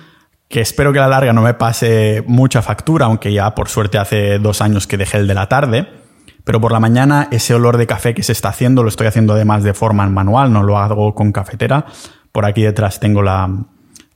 que 0.48 0.62
espero 0.62 0.94
que 0.94 1.00
a 1.00 1.04
la 1.04 1.08
larga 1.08 1.34
no 1.34 1.42
me 1.42 1.56
pase 1.56 2.24
mucha 2.28 2.62
factura, 2.62 3.08
aunque 3.08 3.34
ya 3.34 3.56
por 3.56 3.70
suerte 3.70 3.98
hace 3.98 4.38
dos 4.38 4.62
años 4.62 4.86
que 4.86 4.98
dejé 4.98 5.18
el 5.18 5.28
de 5.28 5.34
la 5.34 5.50
tarde. 5.50 6.03
Pero 6.44 6.60
por 6.60 6.72
la 6.72 6.80
mañana 6.80 7.28
ese 7.32 7.54
olor 7.54 7.78
de 7.78 7.88
café 7.88 8.14
que 8.14 8.24
se 8.24 8.34
está 8.34 8.50
haciendo 8.50 8.84
lo 8.84 8.90
estoy 8.90 9.08
haciendo 9.08 9.34
además 9.34 9.64
de 9.64 9.74
forma 9.74 10.08
manual, 10.08 10.52
no 10.52 10.64
lo 10.64 10.78
hago 10.78 11.16
con 11.16 11.32
cafetera. 11.32 11.86
Por 12.32 12.46
aquí 12.46 12.64
detrás 12.64 13.00
tengo 13.00 13.22
la, 13.22 13.50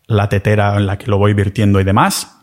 la 0.07 0.29
tetera 0.29 0.75
en 0.75 0.87
la 0.87 0.97
que 0.97 1.07
lo 1.07 1.17
voy 1.17 1.33
virtiendo 1.33 1.79
y 1.79 1.83
demás. 1.83 2.37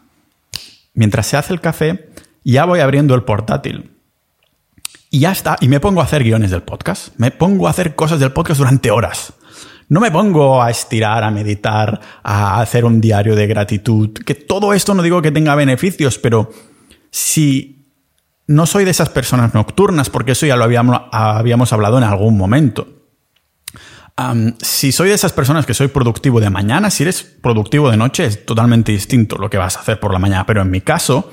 Mientras 0.94 1.26
se 1.26 1.36
hace 1.36 1.52
el 1.52 1.60
café, 1.60 2.08
ya 2.44 2.64
voy 2.64 2.80
abriendo 2.80 3.14
el 3.14 3.24
portátil. 3.24 3.90
Y 5.10 5.20
ya 5.20 5.32
está, 5.32 5.56
y 5.60 5.68
me 5.68 5.80
pongo 5.80 6.00
a 6.00 6.04
hacer 6.04 6.24
guiones 6.24 6.50
del 6.50 6.62
podcast. 6.62 7.14
Me 7.18 7.30
pongo 7.30 7.66
a 7.66 7.70
hacer 7.70 7.94
cosas 7.94 8.20
del 8.20 8.32
podcast 8.32 8.58
durante 8.58 8.90
horas. 8.90 9.32
No 9.88 10.00
me 10.00 10.10
pongo 10.10 10.62
a 10.62 10.70
estirar, 10.70 11.24
a 11.24 11.30
meditar, 11.30 12.00
a 12.22 12.60
hacer 12.60 12.84
un 12.84 13.00
diario 13.00 13.36
de 13.36 13.46
gratitud, 13.46 14.12
que 14.12 14.34
todo 14.34 14.72
esto 14.72 14.94
no 14.94 15.02
digo 15.02 15.20
que 15.20 15.30
tenga 15.30 15.54
beneficios, 15.54 16.18
pero 16.18 16.50
si 17.10 17.83
no 18.46 18.66
soy 18.66 18.84
de 18.84 18.90
esas 18.90 19.08
personas 19.08 19.54
nocturnas, 19.54 20.10
porque 20.10 20.32
eso 20.32 20.46
ya 20.46 20.56
lo 20.56 20.64
habíamos, 20.64 21.00
habíamos 21.12 21.72
hablado 21.72 21.98
en 21.98 22.04
algún 22.04 22.36
momento. 22.36 22.88
si 24.60 24.92
soy 24.92 25.08
de 25.08 25.14
esas 25.14 25.32
personas 25.32 25.66
que 25.66 25.74
soy 25.74 25.88
productivo 25.88 26.40
de 26.40 26.50
mañana, 26.50 26.90
si 26.90 27.02
eres 27.02 27.22
productivo 27.22 27.90
de 27.90 27.96
noche 27.96 28.26
es 28.26 28.46
totalmente 28.46 28.92
distinto 28.92 29.36
lo 29.36 29.50
que 29.50 29.58
vas 29.58 29.76
a 29.76 29.80
hacer 29.80 29.98
por 29.98 30.12
la 30.12 30.18
mañana, 30.18 30.46
pero 30.46 30.62
en 30.62 30.70
mi 30.70 30.80
caso, 30.80 31.30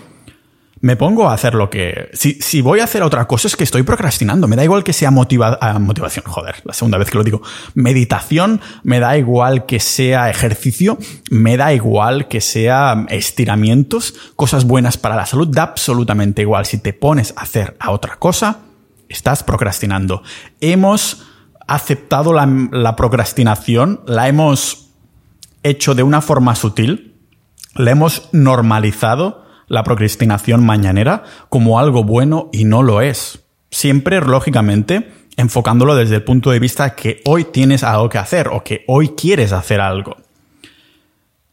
me 0.82 0.96
pongo 0.96 1.30
a 1.30 1.34
hacer 1.34 1.54
lo 1.54 1.70
que... 1.70 2.10
Si, 2.14 2.62
voy 2.62 2.80
a 2.80 2.86
hacer 2.86 3.04
otra 3.04 3.28
cosa 3.28 3.48
es 3.48 3.56
que 3.56 3.64
estoy 3.64 3.84
procrastinando. 3.84 4.48
Me 4.48 4.56
da 4.56 4.64
igual 4.64 4.84
que 4.84 4.94
sea. 4.94 5.10
Ah, 5.10 5.80
motivación, 5.80 6.26
joder, 6.26 6.56
la 6.64 6.74
segunda 6.74 6.98
vez 6.98 7.10
que 7.12 7.18
lo 7.18 7.24
digo. 7.24 7.44
Meditación, 7.76 8.62
me 8.84 9.00
da 9.00 9.16
igual 9.16 9.68
que 9.68 9.80
sea 9.80 10.30
ejercicio, 10.32 10.98
me 11.30 11.56
da 11.56 11.72
igual 11.74 12.28
que 12.28 12.42
sea 12.42 13.06
estiramientos, 13.10 14.16
cosas 14.36 14.66
buenas 14.66 14.98
para 14.98 15.16
la 15.16 15.28
salud, 15.28 15.48
da 15.48 15.64
absolutamente 15.64 16.42
igual. 16.42 16.66
Si 16.66 16.80
te 16.80 16.94
pones 16.94 17.36
a 17.38 17.42
hacer 17.42 17.78
a 17.80 17.92
otra 17.92 18.16
cosa, 18.16 18.62
estás 19.08 19.44
procrastinando. 19.44 20.24
Hemos 20.62 21.28
aceptado 21.68 22.34
la, 22.34 22.48
la 22.72 22.96
procrastinación, 22.96 24.02
la 24.08 24.28
hemos 24.28 24.90
hecho 25.62 25.94
de 25.94 26.02
una 26.02 26.22
forma 26.22 26.56
sutil, 26.56 27.20
la 27.76 27.92
hemos 27.92 28.30
normalizado 28.32 29.51
la 29.72 29.84
procrastinación 29.84 30.66
mañanera 30.66 31.24
como 31.48 31.80
algo 31.80 32.04
bueno 32.04 32.50
y 32.52 32.66
no 32.66 32.84
lo 32.84 33.02
es. 33.02 33.40
Siempre, 33.72 34.20
lógicamente, 34.20 35.10
enfocándolo 35.38 35.96
desde 35.96 36.16
el 36.16 36.24
punto 36.24 36.52
de 36.52 36.60
vista 36.60 36.94
que 36.94 37.22
hoy 37.26 37.46
tienes 37.46 37.84
algo 37.84 38.10
que 38.10 38.18
hacer 38.18 38.50
o 38.50 38.66
que 38.66 38.84
hoy 38.88 39.10
quieres 39.10 39.54
hacer 39.54 39.80
algo. 39.80 40.18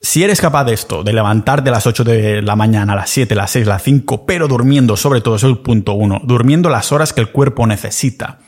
Si 0.00 0.25
eres 0.25 0.40
capaz 0.40 0.64
de 0.64 0.75
esto, 0.75 1.04
de 1.04 1.12
levantarte 1.12 1.70
a 1.70 1.72
las 1.72 1.87
8 1.87 2.02
de 2.02 2.42
la 2.42 2.56
mañana, 2.56 2.94
a 2.94 2.96
las 2.96 3.10
7, 3.10 3.34
a 3.34 3.37
las 3.37 3.52
6, 3.52 3.66
a 3.66 3.70
las 3.70 3.82
5, 3.84 4.26
pero 4.26 4.48
durmiendo, 4.48 4.96
sobre 4.96 5.20
todo, 5.20 5.37
es 5.37 5.44
el 5.44 5.58
punto 5.58 5.92
uno, 5.92 6.20
durmiendo 6.25 6.70
las 6.70 6.90
horas 6.90 7.12
que 7.12 7.20
el 7.20 7.30
cuerpo 7.30 7.68
necesita. 7.68 8.38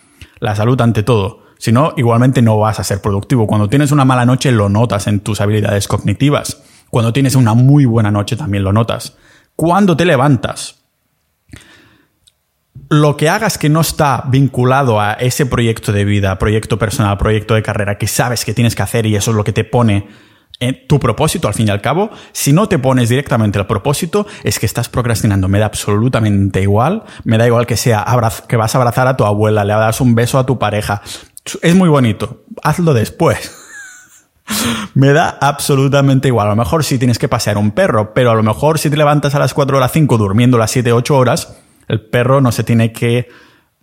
La 0.41 0.57
salud 0.57 0.81
ante 0.81 1.05
todo. 1.05 1.45
Si 1.59 1.71
no, 1.71 1.93
igualmente 1.97 2.43
no 2.43 2.59
vas 2.59 2.81
a 2.81 2.85
ser 2.85 3.01
productivo. 3.01 3.47
Cuando 3.47 3.69
tienes 3.69 3.93
una 3.93 4.05
mala 4.05 4.25
noche 4.25 4.51
lo 4.51 4.69
notas 4.69 5.07
en 5.07 5.21
tus 5.21 5.41
habilidades 5.41 5.87
cognitivas. 5.87 6.61
Cuando 6.89 7.13
tienes 7.13 7.37
una 7.37 7.55
muy 7.55 7.85
buena 7.85 8.11
noche 8.11 8.37
también 8.37 8.65
lo 8.65 8.73
notas. 8.73 9.17
Cuando 9.57 9.97
te 9.97 10.05
levantas, 10.05 10.77
lo 12.89 13.17
que 13.17 13.29
hagas 13.29 13.57
que 13.57 13.69
no 13.69 13.81
está 13.81 14.25
vinculado 14.27 15.01
a 15.01 15.13
ese 15.13 15.47
proyecto 15.47 15.93
de 15.93 16.05
vida, 16.05 16.39
proyecto 16.39 16.79
personal, 16.79 17.17
proyecto 17.19 17.55
de 17.55 17.63
carrera 17.63 17.99
que 17.99 18.09
sabes 18.09 18.45
que 18.45 18.53
tienes 18.53 18.75
que 18.75 18.83
hacer 18.83 19.07
y 19.07 19.15
eso 19.15 19.31
es 19.31 19.37
lo 19.37 19.45
que 19.45 19.53
te 19.53 19.65
pone 19.65 20.09
en 20.59 20.87
tu 20.87 21.01
propósito 21.01 21.49
al 21.49 21.55
fin 21.55 21.69
y 21.69 21.71
al 21.71 21.81
cabo, 21.81 22.11
si 22.33 22.53
no 22.53 22.69
te 22.69 22.79
pones 22.79 23.09
directamente 23.09 23.59
al 23.59 23.67
propósito, 23.67 24.27
es 24.45 24.59
que 24.59 24.67
estás 24.67 24.89
procrastinando. 24.89 25.49
Me 25.49 25.59
da 25.59 25.67
absolutamente 25.67 26.61
igual. 26.61 27.05
Me 27.25 27.39
da 27.39 27.47
igual 27.47 27.67
que 27.67 27.77
sea 27.77 28.05
que 28.47 28.57
vas 28.57 28.75
a 28.75 28.79
abrazar 28.79 29.07
a 29.07 29.17
tu 29.17 29.25
abuela, 29.25 29.65
le 29.65 29.73
das 29.73 30.01
un 30.01 30.15
beso 30.15 30.39
a 30.39 30.45
tu 30.45 30.59
pareja. 30.59 31.01
Es 31.63 31.75
muy 31.75 31.89
bonito. 31.89 32.45
Hazlo 32.63 32.93
después. 32.93 33.60
Me 34.95 35.13
da 35.13 35.39
absolutamente 35.41 36.29
igual. 36.29 36.49
A 36.49 36.51
lo 36.51 36.57
mejor 36.57 36.85
si 36.85 36.99
tienes 36.99 37.19
que 37.19 37.29
pasear 37.29 37.59
un 37.59 37.71
perro, 37.71 38.13
pero 38.15 38.31
a 38.31 38.35
lo 38.35 38.43
mejor 38.43 38.79
si 38.79 38.91
te 38.91 38.97
levantas 38.97 39.35
a 39.35 39.39
las 39.39 39.55
4 39.55 39.77
o 39.77 39.81
las 39.81 39.93
5 39.93 40.19
durmiendo 40.19 40.59
las 40.59 40.71
7 40.71 40.93
8 40.93 41.17
horas, 41.17 41.57
el 41.89 42.01
perro 42.01 42.41
no 42.41 42.53
se 42.53 42.65
tiene 42.65 42.93
que 42.93 43.29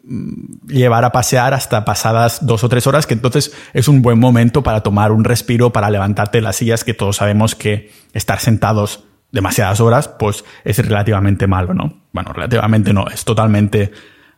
mm, 0.04 0.68
llevar 0.68 1.06
a 1.06 1.12
pasear 1.12 1.54
hasta 1.54 1.86
pasadas 1.86 2.46
dos 2.46 2.64
o 2.64 2.70
tres 2.70 2.88
horas, 2.88 3.06
que 3.06 3.14
entonces 3.14 3.54
es 3.74 3.88
un 3.88 4.02
buen 4.02 4.20
momento 4.20 4.64
para 4.64 4.82
tomar 4.82 5.12
un 5.12 5.24
respiro, 5.24 5.72
para 5.72 5.90
levantarte 5.90 6.40
de 6.40 6.42
las 6.44 6.56
sillas, 6.58 6.84
que 6.84 6.94
todos 6.94 7.18
sabemos 7.18 7.56
que 7.56 7.92
estar 8.14 8.40
sentados 8.40 9.04
demasiadas 9.32 9.80
horas, 9.82 10.08
pues 10.08 10.46
es 10.64 10.78
relativamente 10.80 11.48
malo, 11.48 11.74
¿no? 11.74 12.02
Bueno, 12.14 12.32
relativamente 12.34 12.94
no, 12.94 13.08
es 13.08 13.26
totalmente 13.26 13.92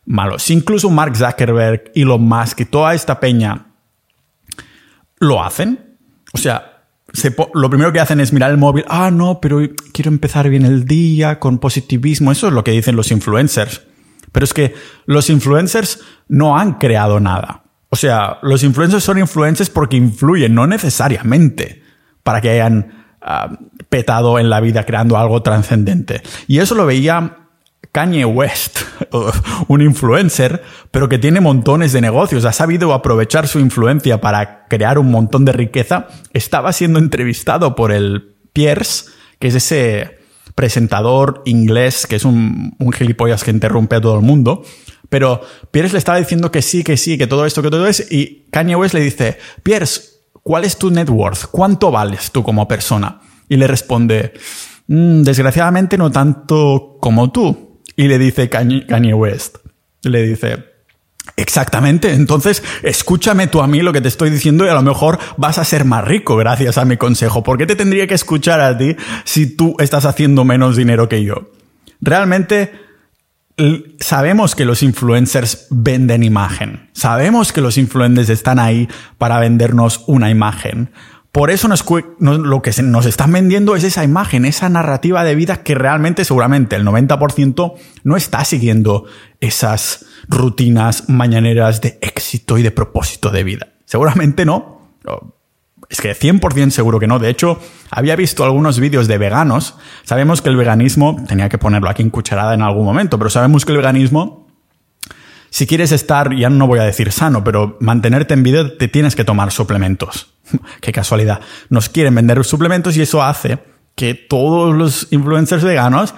malo. 0.06 0.40
Si 0.40 0.54
incluso 0.54 0.90
Mark 0.90 1.16
Zuckerberg, 1.16 1.92
Elon 1.96 2.24
Musk 2.24 2.62
y 2.62 2.66
toda 2.66 2.94
esta 2.94 3.20
peña 3.20 3.68
lo 5.20 5.44
hacen, 5.44 5.89
o 6.34 6.38
sea, 6.38 6.84
lo 7.54 7.70
primero 7.70 7.92
que 7.92 8.00
hacen 8.00 8.20
es 8.20 8.34
mirar 8.34 8.52
el 8.52 8.58
móvil, 8.58 8.86
ah, 8.88 9.12
no, 9.12 9.40
pero 9.42 9.60
quiero 9.94 10.10
empezar 10.10 10.50
bien 10.50 10.66
el 10.66 10.86
día 10.86 11.40
con 11.40 11.60
positivismo, 11.60 12.32
eso 12.32 12.48
es 12.48 12.54
lo 12.54 12.64
que 12.64 12.72
dicen 12.72 12.96
los 12.96 13.12
influencers. 13.12 13.84
Pero 14.32 14.44
es 14.44 14.54
que 14.54 14.76
los 15.06 15.30
influencers 15.30 16.02
no 16.28 16.58
han 16.58 16.74
creado 16.74 17.20
nada. 17.20 17.64
O 17.90 17.96
sea, 17.96 18.38
los 18.44 18.64
influencers 18.64 19.04
son 19.04 19.18
influencers 19.18 19.70
porque 19.70 19.98
influyen, 19.98 20.54
no 20.54 20.68
necesariamente 20.68 21.82
para 22.22 22.42
que 22.42 22.52
hayan 22.52 23.06
ah, 23.22 23.58
petado 23.90 24.38
en 24.38 24.50
la 24.50 24.60
vida 24.60 24.86
creando 24.86 25.18
algo 25.18 25.42
trascendente. 25.42 26.22
Y 26.48 26.60
eso 26.60 26.76
lo 26.76 26.86
veía 26.86 27.49
Kanye 27.92 28.26
West, 28.26 28.82
un 29.68 29.82
influencer, 29.82 30.62
pero 30.92 31.10
que 31.10 31.18
tiene 31.18 31.42
montones 31.42 31.92
de 31.92 32.02
negocios, 32.02 32.46
ha 32.46 32.54
sabido 32.54 32.94
aprovechar 32.94 33.48
su 33.48 33.60
influencia 33.60 34.22
para 34.22 34.68
crear 34.68 35.00
un 35.00 35.10
montón 35.10 35.46
de 35.46 35.54
riqueza, 35.54 36.08
estaba 36.34 36.72
siendo 36.72 37.00
entrevistado 37.00 37.76
por 37.76 37.92
el 37.92 38.36
Pierce, 38.54 39.06
que 39.40 39.48
es 39.48 39.56
ese 39.56 40.20
presentador 40.56 41.42
inglés 41.46 42.06
que 42.06 42.18
es 42.18 42.26
un, 42.26 42.76
gilipollas 42.94 43.44
que 43.44 43.52
interrumpe 43.52 43.96
a 43.96 44.02
todo 44.02 44.16
el 44.16 44.22
mundo. 44.22 44.64
Pero 45.08 45.42
Pierce 45.72 45.94
le 45.94 46.00
estaba 46.00 46.20
diciendo 46.20 46.52
que 46.52 46.62
sí, 46.62 46.84
que 46.84 46.98
sí, 46.98 47.18
que 47.18 47.28
todo 47.28 47.46
esto, 47.46 47.62
que 47.62 47.72
todo 47.72 47.88
es, 47.88 48.12
y 48.12 48.46
Kanye 48.52 48.76
West 48.76 48.94
le 48.94 49.02
dice, 49.02 49.40
Pierce, 49.64 50.02
¿cuál 50.44 50.66
es 50.66 50.78
tu 50.78 50.92
net 50.92 51.10
worth? 51.10 51.46
¿Cuánto 51.50 51.92
vales 51.92 52.32
tú 52.32 52.44
como 52.44 52.68
persona? 52.68 53.22
Y 53.48 53.56
le 53.56 53.68
responde, 53.68 54.34
mm, 54.88 55.24
desgraciadamente 55.24 55.98
no 55.98 56.12
tanto 56.12 56.98
como 57.00 57.32
tú. 57.32 57.69
Y 58.00 58.08
le 58.08 58.18
dice 58.18 58.48
Kanye 58.48 59.14
West, 59.14 59.58
le 60.04 60.24
dice, 60.24 60.64
Exactamente, 61.36 62.14
entonces 62.14 62.64
escúchame 62.82 63.48
tú 63.48 63.62
a 63.62 63.68
mí 63.68 63.82
lo 63.82 63.92
que 63.92 64.00
te 64.00 64.08
estoy 64.08 64.30
diciendo 64.30 64.66
y 64.66 64.70
a 64.70 64.74
lo 64.74 64.82
mejor 64.82 65.20
vas 65.36 65.58
a 65.58 65.66
ser 65.66 65.84
más 65.84 66.06
rico 66.06 66.38
gracias 66.38 66.78
a 66.78 66.86
mi 66.86 66.96
consejo. 66.96 67.44
¿Por 67.44 67.58
qué 67.58 67.66
te 67.66 67.76
tendría 67.76 68.08
que 68.08 68.14
escuchar 68.14 68.62
a 68.62 68.78
ti 68.78 68.96
si 69.26 69.54
tú 69.54 69.76
estás 69.80 70.06
haciendo 70.06 70.46
menos 70.46 70.78
dinero 70.78 71.10
que 71.10 71.26
yo? 71.26 71.52
Realmente 72.00 72.72
sabemos 74.00 74.56
que 74.56 74.64
los 74.64 74.82
influencers 74.82 75.68
venden 75.70 76.24
imagen, 76.24 76.90
sabemos 76.94 77.52
que 77.52 77.60
los 77.60 77.78
influencers 77.78 78.30
están 78.30 78.60
ahí 78.60 78.88
para 79.18 79.40
vendernos 79.40 80.06
una 80.08 80.30
imagen. 80.30 80.94
Por 81.32 81.52
eso 81.52 81.68
lo 81.68 82.62
que 82.64 82.72
nos 82.82 83.06
están 83.06 83.32
vendiendo 83.32 83.76
es 83.76 83.84
esa 83.84 84.04
imagen, 84.04 84.46
esa 84.46 84.68
narrativa 84.68 85.24
de 85.24 85.36
vida 85.36 85.62
que 85.62 85.76
realmente 85.76 86.26
seguramente 86.26 86.76
el 86.76 86.86
90% 86.86 87.74
no 88.04 88.18
está 88.18 88.44
siguiendo 88.46 89.06
esas 89.40 90.06
rutinas 90.28 91.08
mañaneras 91.08 91.82
de 91.82 92.00
éxito 92.02 92.58
y 92.58 92.64
de 92.64 92.72
propósito 92.72 93.30
de 93.30 93.44
vida. 93.44 93.68
Seguramente 93.86 94.44
no. 94.44 94.80
Es 95.88 96.02
que 96.02 96.16
100% 96.16 96.72
seguro 96.72 97.00
que 97.00 97.08
no. 97.08 97.20
De 97.20 97.30
hecho, 97.30 97.60
había 97.92 98.16
visto 98.16 98.44
algunos 98.44 98.80
vídeos 98.80 99.08
de 99.08 99.20
veganos. 99.20 99.76
Sabemos 100.04 100.42
que 100.42 100.50
el 100.50 100.58
veganismo, 100.58 101.24
tenía 101.28 101.48
que 101.48 101.60
ponerlo 101.60 101.90
aquí 101.90 102.02
en 102.02 102.10
cucharada 102.10 102.56
en 102.56 102.64
algún 102.64 102.86
momento, 102.86 103.20
pero 103.20 103.30
sabemos 103.30 103.66
que 103.66 103.72
el 103.72 103.78
veganismo 103.78 104.50
si 105.52 105.66
quieres 105.66 105.92
estar, 105.92 106.36
ya 106.36 106.50
no 106.50 106.68
voy 106.68 106.80
a 106.80 106.84
decir 106.84 107.12
sano, 107.12 107.44
pero 107.44 107.78
mantenerte 107.80 108.34
en 108.34 108.44
vida, 108.44 108.78
te 108.78 108.88
tienes 108.88 109.16
que 109.16 109.24
tomar 109.24 109.52
suplementos. 109.52 110.34
Qué 110.82 110.92
casualidad. 110.92 111.42
Nos 111.70 111.90
quieren 111.90 112.16
vender 112.16 112.44
suplementos 112.44 112.98
y 112.98 113.02
eso 113.02 113.24
hace 113.24 113.60
que 113.96 114.14
todos 114.14 114.76
los 114.76 115.08
influencers 115.12 115.64
veganos 115.64 116.14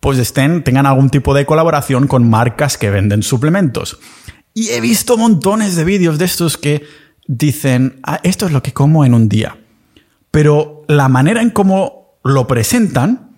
pues 0.00 0.18
estén, 0.18 0.62
tengan 0.62 0.86
algún 0.86 1.10
tipo 1.10 1.34
de 1.34 1.44
colaboración 1.44 2.06
con 2.06 2.28
marcas 2.28 2.78
que 2.78 2.90
venden 2.90 3.22
suplementos. 3.22 3.98
Y 4.54 4.70
he 4.70 4.80
visto 4.80 5.16
montones 5.16 5.76
de 5.76 5.84
vídeos 5.84 6.18
de 6.18 6.24
estos 6.24 6.56
que 6.56 6.86
dicen, 7.26 8.00
ah, 8.04 8.20
esto 8.22 8.46
es 8.46 8.52
lo 8.52 8.62
que 8.62 8.72
como 8.72 9.04
en 9.04 9.14
un 9.14 9.28
día. 9.28 9.58
Pero 10.30 10.84
la 10.88 11.08
manera 11.08 11.42
en 11.42 11.50
cómo 11.50 12.18
lo 12.22 12.46
presentan 12.46 13.32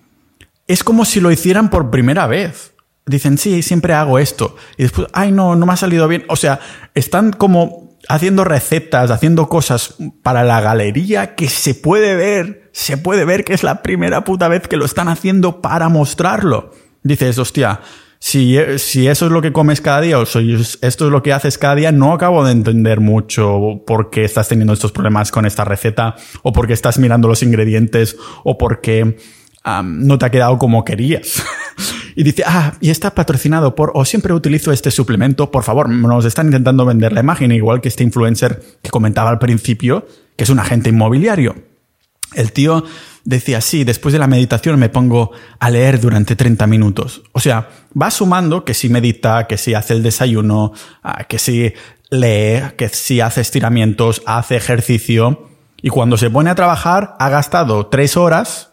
es 0.66 0.84
como 0.84 1.04
si 1.04 1.20
lo 1.20 1.32
hicieran 1.32 1.70
por 1.70 1.90
primera 1.90 2.26
vez 2.26 2.74
dicen, 3.10 3.38
sí, 3.38 3.62
siempre 3.62 3.92
hago 3.92 4.18
esto. 4.18 4.56
Y 4.78 4.84
después, 4.84 5.08
ay, 5.12 5.32
no, 5.32 5.56
no 5.56 5.66
me 5.66 5.72
ha 5.72 5.76
salido 5.76 6.08
bien. 6.08 6.24
O 6.28 6.36
sea, 6.36 6.60
están 6.94 7.32
como 7.32 7.89
haciendo 8.10 8.44
recetas, 8.44 9.10
haciendo 9.10 9.48
cosas 9.48 9.94
para 10.22 10.42
la 10.42 10.60
galería 10.60 11.36
que 11.36 11.48
se 11.48 11.74
puede 11.74 12.16
ver, 12.16 12.70
se 12.72 12.96
puede 12.96 13.24
ver 13.24 13.44
que 13.44 13.54
es 13.54 13.62
la 13.62 13.82
primera 13.82 14.24
puta 14.24 14.48
vez 14.48 14.66
que 14.66 14.76
lo 14.76 14.84
están 14.84 15.08
haciendo 15.08 15.60
para 15.60 15.88
mostrarlo. 15.88 16.72
Dices, 17.04 17.38
hostia, 17.38 17.80
si, 18.18 18.58
si 18.78 19.06
eso 19.06 19.26
es 19.26 19.32
lo 19.32 19.40
que 19.40 19.52
comes 19.52 19.80
cada 19.80 20.00
día 20.00 20.18
o 20.18 20.26
si 20.26 20.54
esto 20.54 21.06
es 21.06 21.12
lo 21.12 21.22
que 21.22 21.32
haces 21.32 21.56
cada 21.56 21.76
día, 21.76 21.92
no 21.92 22.12
acabo 22.12 22.44
de 22.44 22.52
entender 22.52 23.00
mucho 23.00 23.82
por 23.86 24.10
qué 24.10 24.24
estás 24.24 24.48
teniendo 24.48 24.72
estos 24.72 24.90
problemas 24.90 25.30
con 25.30 25.46
esta 25.46 25.64
receta 25.64 26.16
o 26.42 26.52
por 26.52 26.66
qué 26.66 26.72
estás 26.72 26.98
mirando 26.98 27.28
los 27.28 27.44
ingredientes 27.44 28.16
o 28.42 28.58
por 28.58 28.80
qué 28.80 29.16
no 29.84 30.18
te 30.18 30.26
ha 30.26 30.30
quedado 30.30 30.58
como 30.58 30.84
querías. 30.84 31.44
y 32.20 32.22
dice, 32.22 32.42
ah, 32.46 32.74
y 32.82 32.90
está 32.90 33.14
patrocinado 33.14 33.74
por, 33.74 33.92
o 33.94 34.04
siempre 34.04 34.34
utilizo 34.34 34.72
este 34.72 34.90
suplemento, 34.90 35.50
por 35.50 35.64
favor, 35.64 35.88
nos 35.88 36.26
están 36.26 36.48
intentando 36.48 36.84
vender 36.84 37.14
la 37.14 37.20
imagen, 37.20 37.50
igual 37.50 37.80
que 37.80 37.88
este 37.88 38.04
influencer 38.04 38.62
que 38.82 38.90
comentaba 38.90 39.30
al 39.30 39.38
principio, 39.38 40.06
que 40.36 40.44
es 40.44 40.50
un 40.50 40.58
agente 40.58 40.90
inmobiliario. 40.90 41.54
El 42.34 42.52
tío 42.52 42.84
decía, 43.24 43.62
sí, 43.62 43.84
después 43.84 44.12
de 44.12 44.18
la 44.18 44.26
meditación 44.26 44.78
me 44.78 44.90
pongo 44.90 45.30
a 45.60 45.70
leer 45.70 45.98
durante 45.98 46.36
30 46.36 46.66
minutos. 46.66 47.22
O 47.32 47.40
sea, 47.40 47.70
va 47.98 48.10
sumando 48.10 48.66
que 48.66 48.74
si 48.74 48.90
medita, 48.90 49.46
que 49.46 49.56
si 49.56 49.72
hace 49.72 49.94
el 49.94 50.02
desayuno, 50.02 50.74
ah, 51.02 51.24
que 51.24 51.38
si 51.38 51.72
lee, 52.10 52.74
que 52.76 52.90
si 52.90 53.22
hace 53.22 53.40
estiramientos, 53.40 54.20
hace 54.26 54.56
ejercicio. 54.56 55.48
Y 55.80 55.88
cuando 55.88 56.18
se 56.18 56.28
pone 56.28 56.50
a 56.50 56.54
trabajar, 56.54 57.16
ha 57.18 57.30
gastado 57.30 57.86
tres 57.86 58.18
horas 58.18 58.69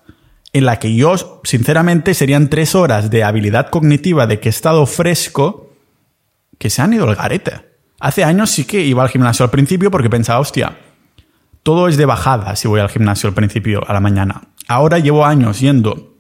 en 0.58 0.66
la 0.66 0.80
que 0.80 0.96
yo, 0.96 1.42
sinceramente, 1.44 2.14
serían 2.14 2.50
tres 2.50 2.76
horas 2.76 3.10
de 3.10 3.24
habilidad 3.24 3.70
cognitiva 3.70 4.28
de 4.28 4.40
que 4.40 4.50
he 4.50 4.52
estado 4.52 4.86
fresco 4.86 5.72
que 6.58 6.70
se 6.70 6.82
han 6.82 6.94
ido 6.94 7.08
al 7.08 7.16
garete. 7.16 7.66
Hace 8.00 8.24
años 8.24 8.50
sí 8.50 8.66
que 8.66 8.82
iba 8.82 9.04
al 9.04 9.10
gimnasio 9.10 9.44
al 9.44 9.52
principio 9.52 9.92
porque 9.92 10.10
pensaba, 10.10 10.40
hostia, 10.40 10.78
todo 11.64 11.88
es 11.88 11.98
de 11.98 12.06
bajada 12.06 12.56
si 12.56 12.68
voy 12.68 12.80
al 12.80 12.90
gimnasio 12.90 13.30
al 13.30 13.36
principio, 13.36 13.82
a 13.88 13.94
la 13.94 14.00
mañana. 14.00 14.50
Ahora 14.68 15.00
llevo 15.00 15.26
años 15.26 15.60
yendo 15.60 16.16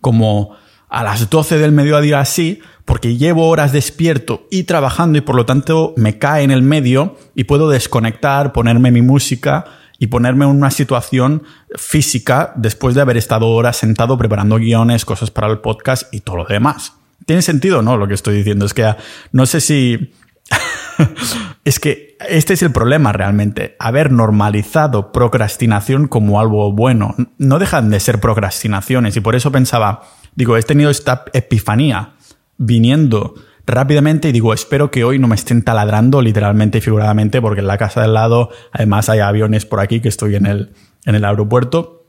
como 0.00 0.56
a 0.88 1.04
las 1.04 1.30
12 1.30 1.58
del 1.58 1.72
mediodía 1.72 2.20
así, 2.20 2.60
porque 2.84 3.16
llevo 3.16 3.48
horas 3.48 3.72
despierto 3.72 4.46
y 4.50 4.64
trabajando 4.64 5.18
y 5.18 5.20
por 5.20 5.36
lo 5.36 5.46
tanto 5.46 5.94
me 5.96 6.18
cae 6.18 6.42
en 6.42 6.50
el 6.50 6.62
medio 6.62 7.16
y 7.34 7.44
puedo 7.44 7.68
desconectar, 7.68 8.52
ponerme 8.52 8.90
mi 8.90 9.02
música 9.02 9.64
y 10.00 10.06
ponerme 10.06 10.46
en 10.46 10.50
una 10.50 10.70
situación 10.70 11.44
física 11.76 12.54
después 12.56 12.94
de 12.94 13.02
haber 13.02 13.18
estado 13.18 13.48
horas 13.48 13.76
sentado 13.76 14.16
preparando 14.16 14.56
guiones, 14.56 15.04
cosas 15.04 15.30
para 15.30 15.46
el 15.48 15.58
podcast 15.58 16.12
y 16.12 16.20
todo 16.20 16.38
lo 16.38 16.44
demás. 16.46 16.94
¿Tiene 17.26 17.42
sentido 17.42 17.82
no? 17.82 17.98
Lo 17.98 18.08
que 18.08 18.14
estoy 18.14 18.34
diciendo 18.38 18.64
es 18.64 18.74
que 18.74 18.84
ah, 18.84 18.96
no 19.30 19.46
sé 19.46 19.60
si... 19.60 20.12
es 21.64 21.78
que 21.78 22.16
este 22.28 22.54
es 22.54 22.62
el 22.62 22.72
problema 22.72 23.12
realmente. 23.12 23.76
Haber 23.78 24.10
normalizado 24.10 25.12
procrastinación 25.12 26.08
como 26.08 26.40
algo 26.40 26.72
bueno. 26.72 27.14
No 27.36 27.58
dejan 27.58 27.90
de 27.90 28.00
ser 28.00 28.20
procrastinaciones 28.20 29.16
y 29.18 29.20
por 29.20 29.36
eso 29.36 29.52
pensaba, 29.52 30.04
digo, 30.34 30.56
he 30.56 30.62
tenido 30.62 30.90
esta 30.90 31.24
epifanía 31.34 32.14
viniendo 32.56 33.34
rápidamente 33.70 34.28
y 34.28 34.32
digo, 34.32 34.52
espero 34.52 34.90
que 34.90 35.04
hoy 35.04 35.18
no 35.18 35.28
me 35.28 35.34
estén 35.34 35.62
taladrando 35.62 36.22
literalmente 36.22 36.78
y 36.78 36.80
figuradamente 36.80 37.40
porque 37.40 37.60
en 37.60 37.66
la 37.66 37.78
casa 37.78 38.02
del 38.02 38.14
lado 38.14 38.50
además 38.72 39.08
hay 39.08 39.20
aviones 39.20 39.66
por 39.66 39.80
aquí 39.80 40.00
que 40.00 40.08
estoy 40.08 40.36
en 40.36 40.46
el, 40.46 40.72
en 41.04 41.14
el 41.14 41.24
aeropuerto. 41.24 42.06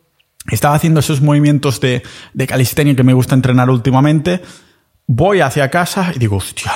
Estaba 0.50 0.76
haciendo 0.76 1.00
esos 1.00 1.22
movimientos 1.22 1.80
de, 1.80 2.04
de 2.34 2.48
calistenia 2.48 2.96
que 2.96 3.04
me 3.04 3.14
gusta 3.14 3.36
entrenar 3.36 3.70
últimamente. 3.70 4.42
Voy 5.08 5.42
hacia 5.42 5.70
casa 5.70 6.12
y 6.16 6.20
digo, 6.20 6.38
hostia, 6.38 6.72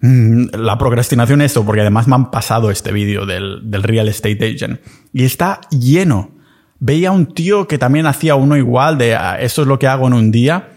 mm, 0.00 0.48
la 0.52 0.76
procrastinación 0.76 1.40
esto, 1.40 1.64
porque 1.64 1.80
además 1.80 2.06
me 2.06 2.14
han 2.16 2.30
pasado 2.30 2.70
este 2.70 2.92
vídeo 2.92 3.26
del, 3.26 3.70
del 3.70 3.82
real 3.82 4.08
estate 4.08 4.54
agent 4.54 4.80
y 5.12 5.24
está 5.24 5.60
lleno. 5.70 6.32
Veía 6.78 7.12
un 7.12 7.32
tío 7.34 7.66
que 7.68 7.78
también 7.78 8.06
hacía 8.06 8.34
uno 8.34 8.56
igual 8.56 8.98
de 8.98 9.14
ah, 9.14 9.38
esto 9.40 9.62
es 9.62 9.68
lo 9.68 9.78
que 9.78 9.86
hago 9.86 10.06
en 10.06 10.14
un 10.14 10.30
día 10.30 10.70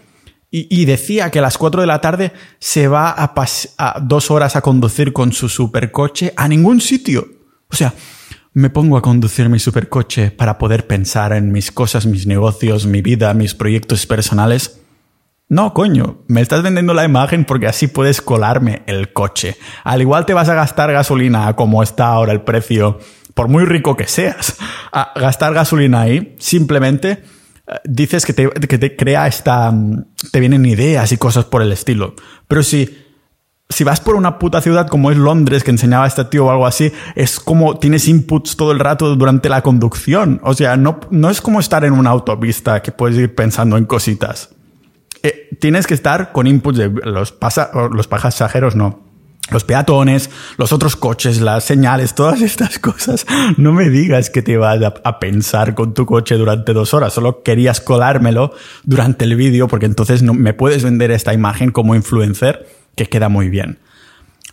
y, 0.56 0.84
decía 0.84 1.32
que 1.32 1.40
a 1.40 1.42
las 1.42 1.58
4 1.58 1.80
de 1.80 1.86
la 1.88 2.00
tarde 2.00 2.32
se 2.60 2.86
va 2.86 3.10
a, 3.10 3.34
a 3.78 4.00
dos 4.00 4.30
horas 4.30 4.54
a 4.54 4.60
conducir 4.60 5.12
con 5.12 5.32
su 5.32 5.48
supercoche 5.48 6.32
a 6.36 6.46
ningún 6.46 6.80
sitio. 6.80 7.26
O 7.68 7.74
sea, 7.74 7.92
me 8.52 8.70
pongo 8.70 8.96
a 8.96 9.02
conducir 9.02 9.48
mi 9.48 9.58
supercoche 9.58 10.30
para 10.30 10.56
poder 10.56 10.86
pensar 10.86 11.32
en 11.32 11.50
mis 11.50 11.72
cosas, 11.72 12.06
mis 12.06 12.28
negocios, 12.28 12.86
mi 12.86 13.02
vida, 13.02 13.34
mis 13.34 13.52
proyectos 13.52 14.06
personales. 14.06 14.80
No, 15.48 15.74
coño, 15.74 16.22
me 16.28 16.40
estás 16.40 16.62
vendiendo 16.62 16.94
la 16.94 17.04
imagen 17.04 17.44
porque 17.44 17.66
así 17.66 17.88
puedes 17.88 18.22
colarme 18.22 18.84
el 18.86 19.12
coche. 19.12 19.56
Al 19.82 20.02
igual 20.02 20.24
te 20.24 20.34
vas 20.34 20.48
a 20.48 20.54
gastar 20.54 20.92
gasolina 20.92 21.56
como 21.56 21.82
está 21.82 22.06
ahora 22.06 22.32
el 22.32 22.42
precio, 22.42 23.00
por 23.34 23.48
muy 23.48 23.64
rico 23.64 23.96
que 23.96 24.06
seas, 24.06 24.56
a 24.92 25.14
gastar 25.16 25.52
gasolina 25.52 26.02
ahí 26.02 26.36
simplemente 26.38 27.24
dices 27.84 28.26
que 28.26 28.32
te, 28.32 28.50
que 28.50 28.78
te 28.78 28.96
crea 28.96 29.26
esta... 29.26 29.72
te 30.32 30.40
vienen 30.40 30.66
ideas 30.66 31.12
y 31.12 31.16
cosas 31.16 31.44
por 31.44 31.62
el 31.62 31.72
estilo. 31.72 32.14
Pero 32.48 32.62
si, 32.62 32.98
si 33.68 33.84
vas 33.84 34.00
por 34.00 34.16
una 34.16 34.38
puta 34.38 34.60
ciudad 34.60 34.88
como 34.88 35.10
es 35.10 35.16
Londres, 35.16 35.64
que 35.64 35.70
enseñaba 35.70 36.06
este 36.06 36.24
tío 36.24 36.46
o 36.46 36.50
algo 36.50 36.66
así, 36.66 36.92
es 37.14 37.40
como 37.40 37.78
tienes 37.78 38.08
inputs 38.08 38.56
todo 38.56 38.72
el 38.72 38.78
rato 38.78 39.16
durante 39.16 39.48
la 39.48 39.62
conducción. 39.62 40.40
O 40.42 40.54
sea, 40.54 40.76
no, 40.76 41.00
no 41.10 41.30
es 41.30 41.40
como 41.40 41.60
estar 41.60 41.84
en 41.84 41.92
una 41.92 42.10
autopista 42.10 42.82
que 42.82 42.92
puedes 42.92 43.16
ir 43.18 43.34
pensando 43.34 43.76
en 43.76 43.84
cositas. 43.86 44.50
Eh, 45.22 45.48
tienes 45.58 45.86
que 45.86 45.94
estar 45.94 46.32
con 46.32 46.46
inputs 46.46 46.78
de 46.78 46.88
los, 46.88 47.32
pasa, 47.32 47.70
los 47.90 48.08
pasajeros, 48.08 48.76
no 48.76 49.03
los 49.50 49.64
peatones, 49.64 50.30
los 50.56 50.72
otros 50.72 50.96
coches, 50.96 51.40
las 51.40 51.64
señales, 51.64 52.14
todas 52.14 52.40
estas 52.40 52.78
cosas. 52.78 53.26
No 53.56 53.72
me 53.72 53.90
digas 53.90 54.30
que 54.30 54.42
te 54.42 54.56
vas 54.56 54.80
a, 54.82 55.18
pensar 55.18 55.74
con 55.74 55.94
tu 55.94 56.06
coche 56.06 56.36
durante 56.36 56.72
dos 56.72 56.94
horas. 56.94 57.12
Solo 57.12 57.42
querías 57.42 57.80
colármelo 57.80 58.52
durante 58.84 59.24
el 59.24 59.36
vídeo 59.36 59.68
porque 59.68 59.86
entonces 59.86 60.22
no, 60.22 60.34
me 60.34 60.54
puedes 60.54 60.82
vender 60.82 61.10
esta 61.10 61.34
imagen 61.34 61.70
como 61.70 61.94
influencer 61.94 62.66
que 62.96 63.06
queda 63.06 63.28
muy 63.28 63.48
bien. 63.48 63.78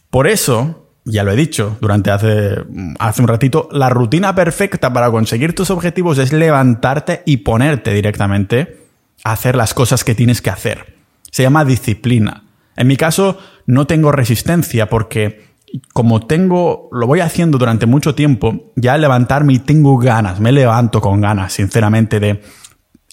Por 0.10 0.28
eso, 0.28 0.88
ya 1.06 1.24
lo 1.24 1.32
he 1.32 1.36
dicho 1.36 1.78
durante 1.80 2.12
hace, 2.12 2.58
hace 3.00 3.22
un 3.22 3.28
ratito, 3.28 3.70
la 3.72 3.90
rutina 3.90 4.36
perfecta 4.36 4.92
para 4.92 5.10
conseguir 5.10 5.56
tus 5.56 5.70
objetivos 5.70 6.18
es 6.18 6.34
levantarte 6.34 7.24
y 7.26 7.38
ponerte 7.38 7.94
directamente 7.94 8.82
a 9.24 9.32
hacer 9.32 9.56
las 9.56 9.74
cosas 9.74 10.04
que 10.04 10.16
tienes 10.16 10.42
que 10.42 10.50
hacer. 10.50 10.96
Se 11.32 11.44
llama 11.44 11.64
disciplina. 11.64 12.44
En 12.76 12.88
mi 12.88 12.98
caso, 12.98 13.38
no 13.66 13.88
tengo 13.88 14.12
resistencia 14.12 14.90
porque 14.90 15.52
como 15.94 16.26
tengo, 16.26 16.90
lo 16.92 17.08
voy 17.08 17.22
haciendo 17.22 17.58
durante 17.58 17.86
mucho 17.86 18.16
tiempo, 18.16 18.74
ya 18.76 18.94
al 18.94 19.02
levantarme 19.02 19.54
y 19.54 19.60
tengo 19.60 19.98
ganas, 19.98 20.40
me 20.40 20.52
levanto 20.52 21.00
con 21.02 21.22
ganas, 21.22 21.54
sinceramente, 21.54 22.20
de 22.20 22.42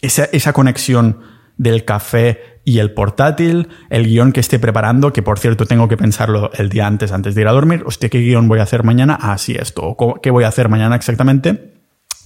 esa, 0.00 0.24
esa 0.32 0.52
conexión 0.52 1.20
del 1.56 1.84
café 1.84 2.60
y 2.64 2.78
el 2.78 2.92
portátil, 2.92 3.68
el 3.90 4.06
guion 4.06 4.32
que 4.32 4.40
esté 4.40 4.58
preparando, 4.58 5.12
que 5.12 5.22
por 5.22 5.38
cierto 5.38 5.66
tengo 5.66 5.88
que 5.88 5.96
pensarlo 5.96 6.50
el 6.54 6.68
día 6.68 6.86
antes, 6.86 7.12
antes 7.12 7.34
de 7.34 7.40
ir 7.40 7.48
a 7.48 7.52
dormir. 7.52 7.82
Hostia, 7.86 8.08
¿qué 8.08 8.18
guion 8.18 8.48
voy 8.48 8.60
a 8.60 8.64
hacer 8.64 8.84
mañana? 8.84 9.18
Ah, 9.20 9.38
sí, 9.38 9.56
esto. 9.58 9.96
¿Qué 10.22 10.30
voy 10.30 10.44
a 10.44 10.48
hacer 10.48 10.68
mañana 10.68 10.94
exactamente? 10.94 11.74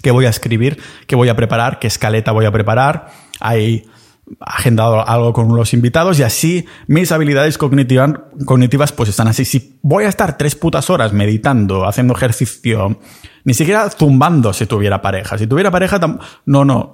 ¿Qué 0.03 0.11
voy 0.11 0.27
a 0.27 0.31
escribir? 0.31 0.79
¿Qué 1.07 1.15
voy 1.15 1.29
a 1.29 1.37
preparar? 1.37 1.79
¿Qué 1.79 1.87
escaleta 1.87 2.33
voy 2.33 2.45
a 2.45 2.51
preparar? 2.51 3.07
Hay 3.41 3.85
agendado 4.41 5.07
algo 5.07 5.33
con 5.33 5.55
los 5.55 5.75
invitados 5.75 6.19
y 6.19 6.23
así 6.23 6.67
mis 6.87 7.13
habilidades 7.13 7.59
cognitivas, 7.59 8.93
pues 8.93 9.09
están 9.09 9.29
así. 9.29 9.45
Si 9.45 9.79
voy 9.83 10.05
a 10.05 10.09
estar 10.09 10.39
tres 10.39 10.55
putas 10.55 10.91
horas 10.91 11.13
meditando, 11.13 11.87
haciendo 11.87 12.15
ejercicio, 12.15 12.99
ni 13.45 13.55
siquiera 13.55 13.91
zumbando 13.91 14.53
si 14.53 14.67
tuviera 14.67 15.03
pareja. 15.03 15.39
Si 15.39 15.47
tuviera 15.47 15.71
pareja, 15.71 16.01
no, 16.47 16.65
no. 16.65 16.93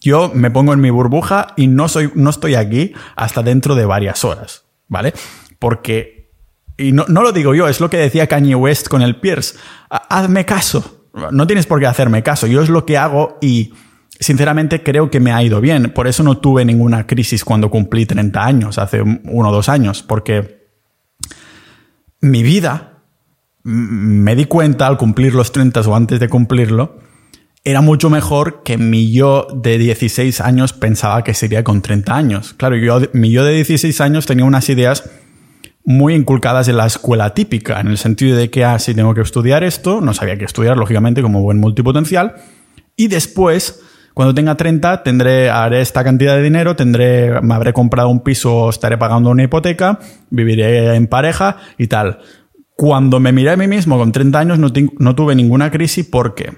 Yo 0.00 0.30
me 0.34 0.50
pongo 0.50 0.72
en 0.72 0.80
mi 0.80 0.90
burbuja 0.90 1.48
y 1.56 1.66
no 1.66 1.88
soy, 1.88 2.10
no 2.14 2.30
estoy 2.30 2.54
aquí 2.54 2.92
hasta 3.16 3.42
dentro 3.42 3.74
de 3.74 3.86
varias 3.86 4.24
horas, 4.24 4.64
¿vale? 4.88 5.14
Porque, 5.58 6.30
y 6.76 6.92
no, 6.92 7.06
no 7.08 7.22
lo 7.22 7.32
digo 7.32 7.54
yo, 7.54 7.66
es 7.66 7.80
lo 7.80 7.88
que 7.88 7.96
decía 7.96 8.26
Kanye 8.26 8.54
West 8.54 8.88
con 8.88 9.02
el 9.02 9.16
Pierce. 9.16 9.56
Hazme 9.88 10.44
caso. 10.44 11.08
No 11.32 11.46
tienes 11.46 11.64
por 11.64 11.80
qué 11.80 11.86
hacerme 11.86 12.22
caso. 12.22 12.46
Yo 12.46 12.60
es 12.60 12.68
lo 12.68 12.84
que 12.84 12.98
hago 12.98 13.38
y 13.40 13.72
sinceramente 14.20 14.82
creo 14.82 15.10
que 15.10 15.20
me 15.20 15.32
ha 15.32 15.42
ido 15.42 15.60
bien. 15.60 15.92
Por 15.94 16.06
eso 16.06 16.22
no 16.22 16.38
tuve 16.38 16.64
ninguna 16.64 17.06
crisis 17.06 17.44
cuando 17.44 17.70
cumplí 17.70 18.06
30 18.06 18.44
años, 18.44 18.78
hace 18.78 19.02
uno 19.02 19.48
o 19.48 19.52
dos 19.52 19.68
años, 19.68 20.02
porque 20.02 20.66
mi 22.20 22.42
vida, 22.42 23.02
me 23.62 24.34
di 24.36 24.46
cuenta 24.46 24.86
al 24.86 24.96
cumplir 24.96 25.34
los 25.34 25.52
30 25.52 25.80
o 25.80 25.96
antes 25.96 26.20
de 26.20 26.28
cumplirlo, 26.28 27.00
era 27.64 27.80
mucho 27.80 28.10
mejor 28.10 28.62
que 28.62 28.78
mi 28.78 29.12
yo 29.12 29.48
de 29.52 29.76
16 29.76 30.40
años 30.40 30.72
pensaba 30.72 31.24
que 31.24 31.34
sería 31.34 31.64
con 31.64 31.82
30 31.82 32.14
años. 32.14 32.54
Claro, 32.54 32.76
yo, 32.76 33.00
mi 33.12 33.32
yo 33.32 33.44
de 33.44 33.54
16 33.54 34.00
años 34.00 34.24
tenía 34.24 34.44
unas 34.44 34.68
ideas 34.68 35.10
muy 35.84 36.14
inculcadas 36.14 36.68
en 36.68 36.76
la 36.76 36.86
escuela 36.86 37.34
típica, 37.34 37.80
en 37.80 37.88
el 37.88 37.98
sentido 37.98 38.36
de 38.36 38.50
que, 38.50 38.64
ah, 38.64 38.78
si 38.78 38.94
tengo 38.94 39.14
que 39.14 39.20
estudiar 39.20 39.64
esto, 39.64 40.00
no 40.00 40.14
sabía 40.14 40.38
que 40.38 40.44
estudiar, 40.44 40.76
lógicamente, 40.76 41.22
como 41.22 41.42
buen 41.42 41.58
multipotencial, 41.58 42.36
y 42.96 43.08
después 43.08 43.80
cuando 44.16 44.32
tenga 44.32 44.54
30 44.54 45.02
tendré, 45.02 45.50
haré 45.50 45.82
esta 45.82 46.02
cantidad 46.02 46.36
de 46.36 46.42
dinero, 46.42 46.74
tendré, 46.74 47.38
me 47.42 47.52
habré 47.52 47.74
comprado 47.74 48.08
un 48.08 48.20
piso, 48.20 48.70
estaré 48.70 48.96
pagando 48.96 49.28
una 49.28 49.42
hipoteca, 49.42 49.98
viviré 50.30 50.94
en 50.94 51.06
pareja 51.06 51.58
y 51.76 51.88
tal. 51.88 52.20
Cuando 52.76 53.20
me 53.20 53.32
miré 53.32 53.50
a 53.50 53.58
mí 53.58 53.68
mismo 53.68 53.98
con 53.98 54.12
30 54.12 54.38
años 54.38 54.58
no, 54.58 55.14
tuve 55.14 55.34
ninguna 55.34 55.70
crisis 55.70 56.06
porque 56.10 56.50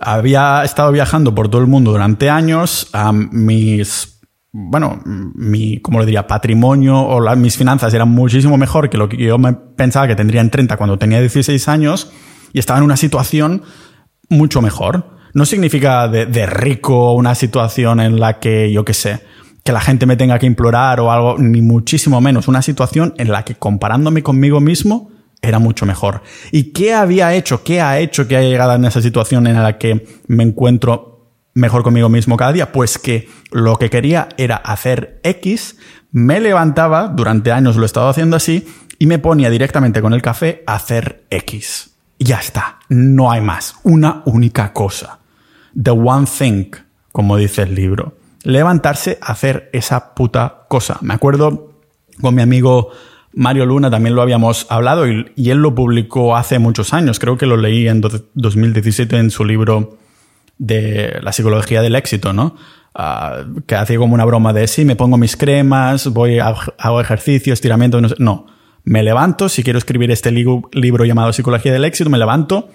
había 0.00 0.64
estado 0.64 0.90
viajando 0.90 1.32
por 1.32 1.48
todo 1.48 1.60
el 1.60 1.68
mundo 1.68 1.92
durante 1.92 2.28
años, 2.28 2.90
a 2.92 3.12
mis 3.12 4.20
bueno, 4.50 5.00
mi, 5.04 5.78
como 5.78 6.00
lo 6.00 6.04
diría, 6.04 6.26
patrimonio 6.26 6.98
o 7.02 7.36
mis 7.36 7.56
finanzas 7.56 7.94
eran 7.94 8.08
muchísimo 8.08 8.58
mejor 8.58 8.90
que 8.90 8.98
lo 8.98 9.08
que 9.08 9.16
yo 9.16 9.36
pensaba 9.76 10.08
que 10.08 10.16
tendría 10.16 10.40
en 10.40 10.50
30 10.50 10.76
cuando 10.76 10.98
tenía 10.98 11.20
16 11.20 11.68
años 11.68 12.10
y 12.52 12.58
estaba 12.58 12.80
en 12.80 12.84
una 12.84 12.96
situación 12.96 13.62
mucho 14.28 14.60
mejor 14.60 15.21
no 15.34 15.46
significa 15.46 16.08
de, 16.08 16.46
rico 16.46 17.12
una 17.12 17.34
situación 17.34 18.00
en 18.00 18.20
la 18.20 18.38
que, 18.38 18.72
yo 18.72 18.84
qué 18.84 18.94
sé, 18.94 19.20
que 19.64 19.72
la 19.72 19.80
gente 19.80 20.06
me 20.06 20.16
tenga 20.16 20.38
que 20.38 20.46
implorar 20.46 21.00
o 21.00 21.12
algo, 21.12 21.38
ni 21.38 21.62
muchísimo 21.62 22.20
menos. 22.20 22.48
Una 22.48 22.62
situación 22.62 23.14
en 23.18 23.30
la 23.30 23.44
que 23.44 23.54
comparándome 23.54 24.22
conmigo 24.22 24.60
mismo 24.60 25.10
era 25.40 25.58
mucho 25.58 25.86
mejor. 25.86 26.22
¿Y 26.50 26.72
qué 26.72 26.94
había 26.94 27.34
hecho? 27.34 27.64
¿Qué 27.64 27.80
ha 27.80 27.98
hecho 27.98 28.28
que 28.28 28.36
haya 28.36 28.48
llegado 28.48 28.74
en 28.74 28.84
esa 28.84 29.00
situación 29.00 29.46
en 29.46 29.62
la 29.62 29.78
que 29.78 30.06
me 30.26 30.42
encuentro 30.42 31.30
mejor 31.54 31.82
conmigo 31.82 32.08
mismo 32.08 32.36
cada 32.36 32.52
día? 32.52 32.72
Pues 32.72 32.98
que 32.98 33.28
lo 33.50 33.76
que 33.76 33.90
quería 33.90 34.28
era 34.36 34.56
hacer 34.56 35.20
X, 35.22 35.76
me 36.10 36.40
levantaba, 36.40 37.08
durante 37.08 37.52
años 37.52 37.76
lo 37.76 37.84
he 37.84 37.86
estado 37.86 38.08
haciendo 38.08 38.36
así, 38.36 38.66
y 38.98 39.06
me 39.06 39.18
ponía 39.18 39.50
directamente 39.50 40.00
con 40.00 40.12
el 40.12 40.22
café 40.22 40.62
a 40.66 40.74
hacer 40.74 41.24
X. 41.30 41.90
Y 42.18 42.24
ya 42.26 42.38
está, 42.38 42.78
no 42.88 43.32
hay 43.32 43.40
más, 43.40 43.76
una 43.82 44.22
única 44.26 44.72
cosa. 44.72 45.21
The 45.80 45.90
One 45.90 46.26
Thing, 46.26 46.70
como 47.12 47.36
dice 47.36 47.62
el 47.62 47.74
libro. 47.74 48.16
Levantarse 48.44 49.18
a 49.20 49.32
hacer 49.32 49.70
esa 49.72 50.14
puta 50.14 50.64
cosa. 50.68 50.98
Me 51.00 51.14
acuerdo 51.14 51.72
con 52.20 52.34
mi 52.34 52.42
amigo 52.42 52.90
Mario 53.34 53.66
Luna, 53.66 53.90
también 53.90 54.14
lo 54.14 54.22
habíamos 54.22 54.66
hablado 54.68 55.08
y, 55.08 55.32
él 55.36 55.58
lo 55.58 55.74
publicó 55.74 56.36
hace 56.36 56.58
muchos 56.58 56.92
años. 56.92 57.18
Creo 57.18 57.38
que 57.38 57.46
lo 57.46 57.56
leí 57.56 57.88
en 57.88 58.00
2017 58.34 59.16
en 59.16 59.30
su 59.30 59.44
libro 59.44 59.96
de 60.58 61.18
la 61.22 61.32
psicología 61.32 61.82
del 61.82 61.94
éxito, 61.94 62.32
¿no? 62.32 62.56
ah, 62.94 63.44
que 63.66 63.74
hacía 63.74 63.98
como 63.98 64.14
una 64.14 64.24
broma 64.24 64.52
de 64.52 64.66
sí, 64.66 64.84
me 64.84 64.96
pongo 64.96 65.16
mis 65.16 65.36
cremas, 65.36 66.08
voy, 66.08 66.38
hago 66.38 67.00
ejercicio, 67.00 67.52
estiramiento, 67.52 68.00
no 68.00 68.08
No, 68.18 68.46
me 68.84 69.02
levanto, 69.02 69.48
si 69.48 69.62
quiero 69.62 69.78
escribir 69.78 70.10
este 70.10 70.30
libro 70.30 71.04
llamado 71.04 71.32
Psicología 71.32 71.72
del 71.72 71.84
Éxito, 71.84 72.10
me 72.10 72.18
levanto 72.18 72.68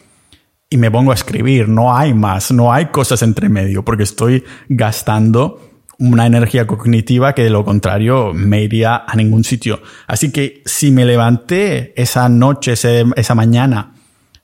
y 0.70 0.78
me 0.78 0.92
pongo 0.92 1.12
a 1.12 1.16
escribir. 1.16 1.70
No 1.70 1.96
hay 1.96 2.14
más, 2.14 2.52
no 2.52 2.74
hay 2.74 2.88
cosas 2.88 3.22
entre 3.22 3.50
medio, 3.50 3.84
porque 3.84 4.04
estoy 4.04 4.44
gastando 4.70 5.62
una 6.00 6.26
energía 6.28 6.68
cognitiva 6.68 7.34
que 7.34 7.44
de 7.44 7.50
lo 7.50 7.66
contrario 7.66 8.32
me 8.34 8.62
iría 8.62 9.04
a 9.08 9.16
ningún 9.16 9.44
sitio. 9.44 9.82
Así 10.06 10.32
que 10.32 10.62
si 10.66 10.92
me 10.92 11.06
levanté 11.06 12.00
esa 12.00 12.30
noche, 12.30 12.74
esa 12.74 13.36
mañana 13.36 13.94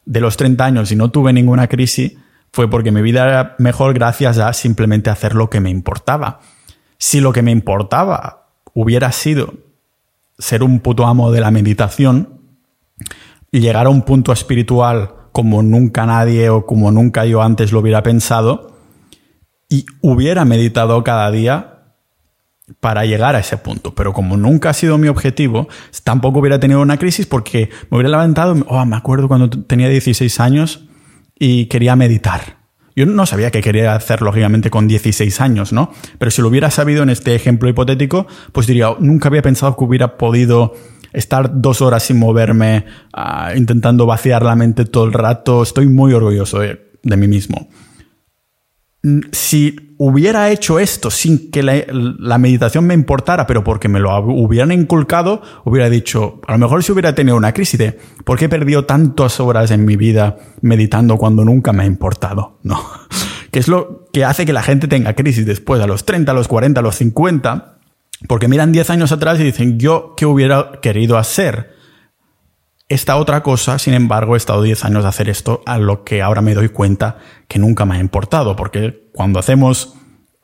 de 0.05 0.19
los 0.19 0.35
30 0.35 0.65
años 0.65 0.91
y 0.91 0.95
no 0.95 1.11
tuve 1.11 1.31
ninguna 1.31 1.67
crisis, 1.67 2.13
fue 2.51 2.69
porque 2.69 2.91
mi 2.91 3.01
vida 3.01 3.23
era 3.23 3.55
mejor 3.59 3.93
gracias 3.93 4.37
a 4.37 4.51
simplemente 4.53 5.09
hacer 5.09 5.35
lo 5.35 5.49
que 5.49 5.59
me 5.59 5.69
importaba. 5.69 6.39
Si 6.97 7.19
lo 7.19 7.33
que 7.33 7.41
me 7.41 7.51
importaba 7.51 8.47
hubiera 8.73 9.11
sido 9.11 9.53
ser 10.37 10.63
un 10.63 10.79
puto 10.79 11.05
amo 11.05 11.31
de 11.31 11.41
la 11.41 11.51
meditación, 11.51 12.41
llegar 13.51 13.85
a 13.85 13.89
un 13.89 14.01
punto 14.01 14.31
espiritual 14.31 15.22
como 15.33 15.61
nunca 15.61 16.05
nadie 16.05 16.49
o 16.49 16.65
como 16.65 16.91
nunca 16.91 17.25
yo 17.25 17.41
antes 17.41 17.73
lo 17.73 17.79
hubiera 17.79 18.03
pensado, 18.03 18.77
y 19.67 19.85
hubiera 20.01 20.45
meditado 20.45 21.03
cada 21.03 21.29
día 21.31 21.73
para 22.79 23.05
llegar 23.05 23.35
a 23.35 23.39
ese 23.39 23.57
punto. 23.57 23.95
Pero 23.95 24.13
como 24.13 24.37
nunca 24.37 24.69
ha 24.69 24.73
sido 24.73 24.97
mi 24.97 25.07
objetivo, 25.07 25.67
tampoco 26.03 26.39
hubiera 26.39 26.59
tenido 26.59 26.81
una 26.81 26.97
crisis 26.97 27.25
porque 27.25 27.69
me 27.89 27.97
hubiera 27.97 28.09
levantado, 28.09 28.55
oh, 28.67 28.85
me 28.85 28.95
acuerdo 28.95 29.27
cuando 29.27 29.49
tenía 29.49 29.89
16 29.89 30.39
años 30.39 30.85
y 31.37 31.65
quería 31.65 31.95
meditar. 31.95 32.63
Yo 32.95 33.07
no 33.07 33.25
sabía 33.25 33.49
que 33.49 33.61
quería 33.61 33.95
hacer, 33.95 34.21
lógicamente, 34.21 34.69
con 34.69 34.87
16 34.87 35.41
años, 35.41 35.73
¿no? 35.73 35.91
Pero 36.19 36.29
si 36.29 36.43
lo 36.43 36.47
hubiera 36.49 36.69
sabido 36.69 37.01
en 37.01 37.09
este 37.09 37.33
ejemplo 37.33 37.67
hipotético, 37.67 38.27
pues 38.51 38.67
diría, 38.67 38.91
oh, 38.91 38.97
nunca 38.99 39.29
había 39.29 39.41
pensado 39.41 39.75
que 39.75 39.83
hubiera 39.83 40.17
podido 40.17 40.75
estar 41.13 41.61
dos 41.61 41.81
horas 41.81 42.03
sin 42.03 42.19
moverme, 42.19 42.85
ah, 43.13 43.53
intentando 43.55 44.05
vaciar 44.05 44.43
la 44.43 44.55
mente 44.55 44.85
todo 44.85 45.05
el 45.05 45.13
rato. 45.13 45.63
Estoy 45.63 45.87
muy 45.87 46.13
orgulloso 46.13 46.59
de 46.59 47.17
mí 47.17 47.27
mismo 47.27 47.69
si 49.31 49.95
hubiera 49.97 50.49
hecho 50.49 50.79
esto 50.79 51.11
sin 51.11 51.51
que 51.51 51.61
la, 51.61 52.37
meditación 52.37 52.85
me 52.85 52.93
importara, 52.93 53.45
pero 53.45 53.63
porque 53.63 53.89
me 53.89 53.99
lo 53.99 54.17
hubieran 54.19 54.71
inculcado, 54.71 55.41
hubiera 55.65 55.89
dicho, 55.89 56.39
a 56.47 56.53
lo 56.53 56.59
mejor 56.59 56.83
si 56.83 56.93
hubiera 56.93 57.13
tenido 57.13 57.35
una 57.35 57.53
crisis 57.53 57.77
de, 57.77 57.99
¿por 58.23 58.39
qué 58.39 58.45
he 58.45 58.49
perdido 58.49 58.85
tantas 58.85 59.39
horas 59.41 59.71
en 59.71 59.83
mi 59.83 59.97
vida 59.97 60.37
meditando 60.61 61.17
cuando 61.17 61.43
nunca 61.43 61.73
me 61.73 61.83
ha 61.83 61.85
importado? 61.85 62.59
No. 62.63 62.81
Que 63.51 63.59
es 63.59 63.67
lo 63.67 64.07
que 64.11 64.25
hace 64.25 64.47
que 64.47 64.53
la 64.53 64.63
gente 64.63 64.87
tenga 64.87 65.13
crisis 65.13 65.45
después, 65.45 65.79
a 65.79 65.85
los 65.85 66.05
30, 66.05 66.31
a 66.31 66.33
los 66.33 66.47
40, 66.47 66.79
a 66.79 66.81
los 66.81 66.95
50, 66.95 67.72
porque 68.27 68.47
miran 68.47 68.71
10 68.71 68.89
años 68.89 69.11
atrás 69.11 69.39
y 69.39 69.43
dicen, 69.43 69.79
¿yo 69.79 70.13
qué 70.15 70.25
hubiera 70.25 70.79
querido 70.81 71.17
hacer? 71.17 71.73
Esta 72.89 73.15
otra 73.15 73.41
cosa, 73.43 73.79
sin 73.79 73.93
embargo, 73.93 74.35
he 74.35 74.37
estado 74.37 74.61
10 74.61 74.85
años 74.85 75.03
de 75.03 75.09
hacer 75.09 75.29
esto, 75.29 75.61
a 75.65 75.77
lo 75.77 76.03
que 76.03 76.21
ahora 76.21 76.41
me 76.41 76.53
doy 76.53 76.69
cuenta 76.69 77.17
que 77.47 77.59
nunca 77.59 77.85
me 77.85 77.95
ha 77.95 77.99
importado, 77.99 78.55
porque 78.55 79.09
cuando 79.13 79.39
hacemos 79.39 79.95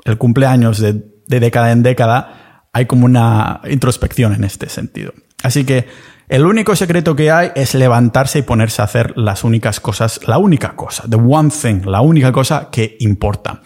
el 0.06 0.18
cumpleaños 0.18 0.80
de, 0.80 1.04
década 1.28 1.72
en 1.72 1.84
década, 1.84 2.66
hay 2.74 2.86
como 2.86 3.06
una 3.06 3.62
introspección 3.70 4.34
en 4.34 4.44
este 4.44 4.70
sentido. 4.70 5.14
Así 5.44 5.64
que 5.64 5.88
el 6.28 6.46
único 6.46 6.76
secreto 6.76 7.16
que 7.16 7.32
hay 7.32 7.52
es 7.56 7.76
levantarse 7.76 8.40
y 8.40 8.44
ponerse 8.44 8.82
a 8.82 8.86
hacer 8.86 9.14
las 9.18 9.44
únicas 9.44 9.80
cosas, 9.80 10.20
la 10.28 10.38
única 10.38 10.76
cosa, 10.76 11.04
the 11.10 11.18
one 11.18 11.50
thing, 11.50 11.86
la 11.86 12.02
única 12.02 12.32
cosa 12.32 12.70
que 12.72 12.98
importa. 13.00 13.62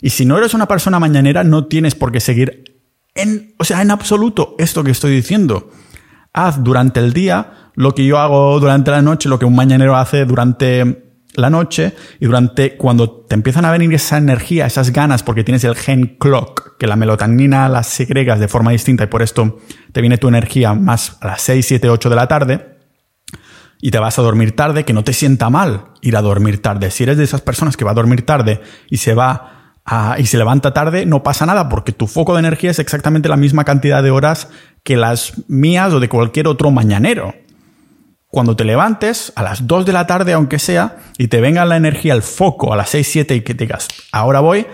Y 0.00 0.10
si 0.10 0.24
no 0.24 0.38
eres 0.38 0.54
una 0.54 0.68
persona 0.68 1.00
mañanera, 1.00 1.44
no 1.44 1.66
tienes 1.66 1.94
por 1.94 2.12
qué 2.12 2.20
seguir 2.20 2.77
en, 3.18 3.54
o 3.58 3.64
sea, 3.64 3.82
en 3.82 3.90
absoluto 3.90 4.54
esto 4.58 4.82
que 4.84 4.92
estoy 4.92 5.14
diciendo. 5.14 5.70
Haz 6.32 6.62
durante 6.62 7.00
el 7.00 7.12
día 7.12 7.70
lo 7.74 7.94
que 7.94 8.06
yo 8.06 8.18
hago 8.18 8.58
durante 8.60 8.90
la 8.90 9.02
noche, 9.02 9.28
lo 9.28 9.38
que 9.38 9.44
un 9.44 9.56
mañanero 9.56 9.96
hace 9.96 10.24
durante 10.24 11.04
la 11.34 11.50
noche 11.50 11.94
y 12.20 12.26
durante 12.26 12.76
cuando 12.76 13.10
te 13.10 13.34
empiezan 13.34 13.64
a 13.64 13.70
venir 13.70 13.92
esa 13.92 14.18
energía, 14.18 14.66
esas 14.66 14.92
ganas, 14.92 15.22
porque 15.22 15.44
tienes 15.44 15.64
el 15.64 15.74
gen 15.74 16.16
clock, 16.18 16.76
que 16.78 16.86
la 16.86 16.96
melatonina 16.96 17.68
las 17.68 17.88
segregas 17.88 18.40
de 18.40 18.48
forma 18.48 18.70
distinta 18.70 19.04
y 19.04 19.06
por 19.08 19.22
esto 19.22 19.58
te 19.92 20.00
viene 20.00 20.18
tu 20.18 20.28
energía 20.28 20.74
más 20.74 21.16
a 21.20 21.28
las 21.28 21.42
6, 21.42 21.66
7, 21.66 21.90
8 21.90 22.10
de 22.10 22.16
la 22.16 22.28
tarde 22.28 22.78
y 23.80 23.90
te 23.90 23.98
vas 23.98 24.18
a 24.18 24.22
dormir 24.22 24.56
tarde, 24.56 24.84
que 24.84 24.92
no 24.92 25.04
te 25.04 25.12
sienta 25.12 25.50
mal 25.50 25.86
ir 26.02 26.16
a 26.16 26.22
dormir 26.22 26.60
tarde. 26.60 26.90
Si 26.90 27.04
eres 27.04 27.16
de 27.16 27.24
esas 27.24 27.40
personas 27.40 27.76
que 27.76 27.84
va 27.84 27.92
a 27.92 27.94
dormir 27.94 28.26
tarde 28.26 28.60
y 28.90 28.98
se 28.98 29.14
va 29.14 29.57
a, 29.90 30.16
y 30.18 30.26
se 30.26 30.36
levanta 30.36 30.74
tarde, 30.74 31.06
no 31.06 31.22
pasa 31.22 31.46
nada 31.46 31.68
porque 31.68 31.92
tu 31.92 32.06
foco 32.06 32.34
de 32.34 32.40
energía 32.40 32.70
es 32.70 32.78
exactamente 32.78 33.28
la 33.28 33.36
misma 33.36 33.64
cantidad 33.64 34.02
de 34.02 34.10
horas 34.10 34.48
que 34.84 34.96
las 34.96 35.32
mías 35.48 35.92
o 35.94 36.00
de 36.00 36.08
cualquier 36.08 36.46
otro 36.46 36.70
mañanero 36.70 37.34
cuando 38.28 38.56
te 38.56 38.64
levantes 38.64 39.32
a 39.36 39.42
las 39.42 39.66
2 39.66 39.86
de 39.86 39.92
la 39.92 40.06
tarde, 40.06 40.34
aunque 40.34 40.58
sea, 40.58 40.98
y 41.16 41.28
te 41.28 41.40
venga 41.40 41.64
la 41.64 41.76
energía, 41.76 42.12
el 42.12 42.22
foco 42.22 42.72
a 42.72 42.76
las 42.76 42.90
6, 42.90 43.08
7 43.10 43.36
y 43.36 43.40
que 43.40 43.54
digas, 43.54 43.88
ahora 44.12 44.40
voy, 44.40 44.66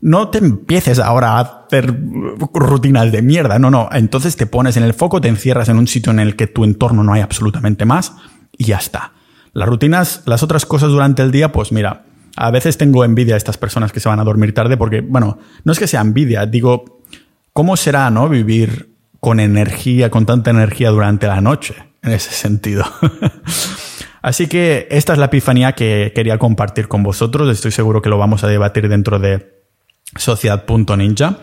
no 0.00 0.28
te 0.28 0.38
empieces 0.38 0.98
ahora 0.98 1.32
a 1.32 1.40
hacer 1.40 1.94
rutinas 2.54 3.12
de 3.12 3.20
mierda, 3.20 3.58
no, 3.58 3.70
no, 3.70 3.90
entonces 3.92 4.36
te 4.36 4.46
pones 4.46 4.78
en 4.78 4.82
el 4.82 4.94
foco, 4.94 5.20
te 5.20 5.28
encierras 5.28 5.68
en 5.68 5.76
un 5.76 5.86
sitio 5.86 6.10
en 6.10 6.20
el 6.20 6.36
que 6.36 6.46
tu 6.46 6.64
entorno 6.64 7.04
no 7.04 7.12
hay 7.12 7.20
absolutamente 7.20 7.84
más 7.84 8.14
y 8.56 8.64
ya 8.64 8.78
está. 8.78 9.12
Las 9.52 9.68
rutinas, 9.68 10.22
las 10.24 10.42
otras 10.42 10.64
cosas 10.64 10.88
durante 10.88 11.22
el 11.22 11.30
día, 11.30 11.52
pues 11.52 11.70
mira, 11.70 12.06
a 12.36 12.50
veces 12.50 12.78
tengo 12.78 13.04
envidia 13.04 13.34
a 13.34 13.38
estas 13.38 13.58
personas 13.58 13.92
que 13.92 14.00
se 14.00 14.08
van 14.08 14.20
a 14.20 14.24
dormir 14.24 14.54
tarde 14.54 14.76
porque, 14.76 15.00
bueno, 15.00 15.38
no 15.64 15.72
es 15.72 15.78
que 15.78 15.86
sea 15.86 16.00
envidia, 16.00 16.46
digo, 16.46 17.00
¿cómo 17.52 17.76
será, 17.76 18.10
no? 18.10 18.28
Vivir 18.28 18.94
con 19.20 19.40
energía, 19.40 20.10
con 20.10 20.26
tanta 20.26 20.50
energía 20.50 20.90
durante 20.90 21.26
la 21.26 21.40
noche 21.40 21.74
en 22.02 22.12
ese 22.12 22.30
sentido. 22.32 22.84
Así 24.22 24.46
que 24.46 24.86
esta 24.90 25.12
es 25.12 25.18
la 25.18 25.26
epifanía 25.26 25.72
que 25.72 26.12
quería 26.14 26.38
compartir 26.38 26.88
con 26.88 27.02
vosotros. 27.02 27.48
Estoy 27.48 27.72
seguro 27.72 28.02
que 28.02 28.08
lo 28.08 28.18
vamos 28.18 28.44
a 28.44 28.48
debatir 28.48 28.88
dentro 28.88 29.18
de 29.18 29.62
Sociedad.ninja, 30.16 31.38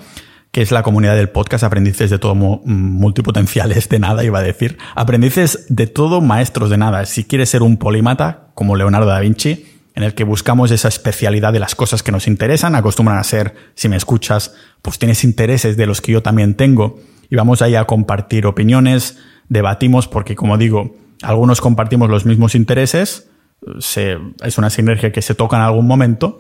que 0.52 0.62
es 0.62 0.72
la 0.72 0.82
comunidad 0.82 1.16
del 1.16 1.30
podcast 1.30 1.64
Aprendices 1.64 2.10
de 2.10 2.20
todo 2.20 2.36
multipotenciales 2.36 3.90
de 3.90 4.00
nada, 4.00 4.24
iba 4.24 4.40
a 4.40 4.44
decir. 4.44 4.78
Aprendices 4.96 5.66
de 5.70 5.88
todo 5.88 6.22
maestros 6.22 6.70
de 6.70 6.78
nada. 6.78 7.06
Si 7.06 7.26
quieres 7.26 7.50
ser 7.50 7.64
un 7.64 7.78
polímata, 7.78 8.52
como 8.54 8.78
Leonardo 8.78 9.08
da 9.08 9.20
Vinci, 9.20 9.79
en 9.96 10.04
el 10.04 10.14
que 10.14 10.24
buscamos 10.24 10.72
esa 10.72 10.88
especialidad 10.88 11.54
de 11.54 11.60
las 11.60 11.76
cosas 11.76 12.04
que 12.04 12.12
nos 12.12 12.28
interesan, 12.28 12.76
acostumbran 12.76 13.18
a 13.18 13.24
ser, 13.24 13.56
si 13.76 13.90
me 13.90 13.98
escuchas, 13.98 14.54
pues 14.82 15.00
tienes 15.00 15.24
intereses 15.24 15.78
de 15.78 15.86
los 15.86 16.02
que 16.02 16.12
yo 16.12 16.24
también 16.24 16.56
tengo, 16.56 17.00
y 17.30 17.36
vamos 17.36 17.62
ahí 17.62 17.76
a 17.76 17.86
compartir 17.86 18.46
opiniones, 18.46 19.18
debatimos 19.50 20.08
porque, 20.08 20.36
como 20.36 20.58
digo, 20.58 20.96
algunos 21.22 21.62
compartimos 21.62 22.10
los 22.10 22.26
mismos 22.26 22.56
intereses, 22.56 23.30
es 23.78 24.58
una 24.58 24.70
sinergia 24.70 25.12
que 25.12 25.22
se 25.22 25.36
toca 25.36 25.58
en 25.58 25.64
algún 25.64 25.86
momento, 25.88 26.40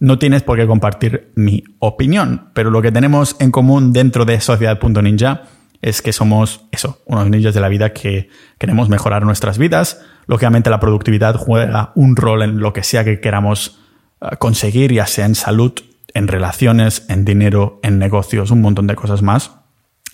no 0.00 0.18
tienes 0.18 0.42
por 0.42 0.58
qué 0.58 0.66
compartir 0.66 1.32
mi 1.34 1.64
opinión, 1.78 2.50
pero 2.52 2.70
lo 2.70 2.82
que 2.82 2.92
tenemos 2.92 3.36
en 3.40 3.50
común 3.50 3.92
dentro 3.92 4.24
de 4.24 4.40
Sociedad.ninja 4.40 5.44
es 5.80 6.02
que 6.02 6.12
somos 6.12 6.64
eso, 6.72 7.00
unos 7.06 7.28
ninjas 7.28 7.54
de 7.54 7.60
la 7.60 7.68
vida 7.68 7.92
que 7.92 8.28
queremos 8.58 8.88
mejorar 8.88 9.24
nuestras 9.24 9.58
vidas. 9.58 10.00
Lógicamente 10.26 10.70
la 10.70 10.80
productividad 10.80 11.36
juega 11.36 11.92
un 11.94 12.16
rol 12.16 12.42
en 12.42 12.58
lo 12.58 12.72
que 12.72 12.82
sea 12.82 13.04
que 13.04 13.20
queramos 13.20 13.80
eh, 14.20 14.36
conseguir, 14.38 14.92
ya 14.92 15.06
sea 15.06 15.26
en 15.26 15.34
salud, 15.34 15.72
en 16.14 16.28
relaciones, 16.28 17.06
en 17.08 17.24
dinero, 17.24 17.80
en 17.82 17.98
negocios, 17.98 18.50
un 18.50 18.60
montón 18.60 18.86
de 18.86 18.96
cosas 18.96 19.22
más. 19.22 19.52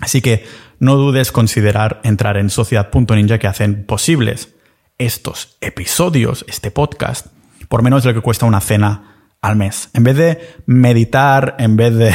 Así 0.01 0.21
que 0.21 0.45
no 0.81 0.97
dudes 0.97 1.33
considerar 1.33 2.01
entrar 2.05 2.37
en 2.37 2.51
sociedad.ninja 2.51 3.39
que 3.39 3.47
hacen 3.47 3.87
posibles 3.87 4.55
estos 4.99 5.57
episodios, 5.61 6.45
este 6.49 6.71
podcast, 6.71 7.29
por 7.69 7.83
menos 7.83 8.03
de 8.03 8.11
lo 8.11 8.15
que 8.15 8.23
cuesta 8.23 8.47
una 8.47 8.61
cena 8.61 9.29
al 9.41 9.57
mes. 9.57 9.91
En 9.95 10.05
vez 10.05 10.17
de 10.17 10.57
meditar, 10.67 11.57
en 11.59 11.77
vez 11.77 11.95
de, 11.95 12.15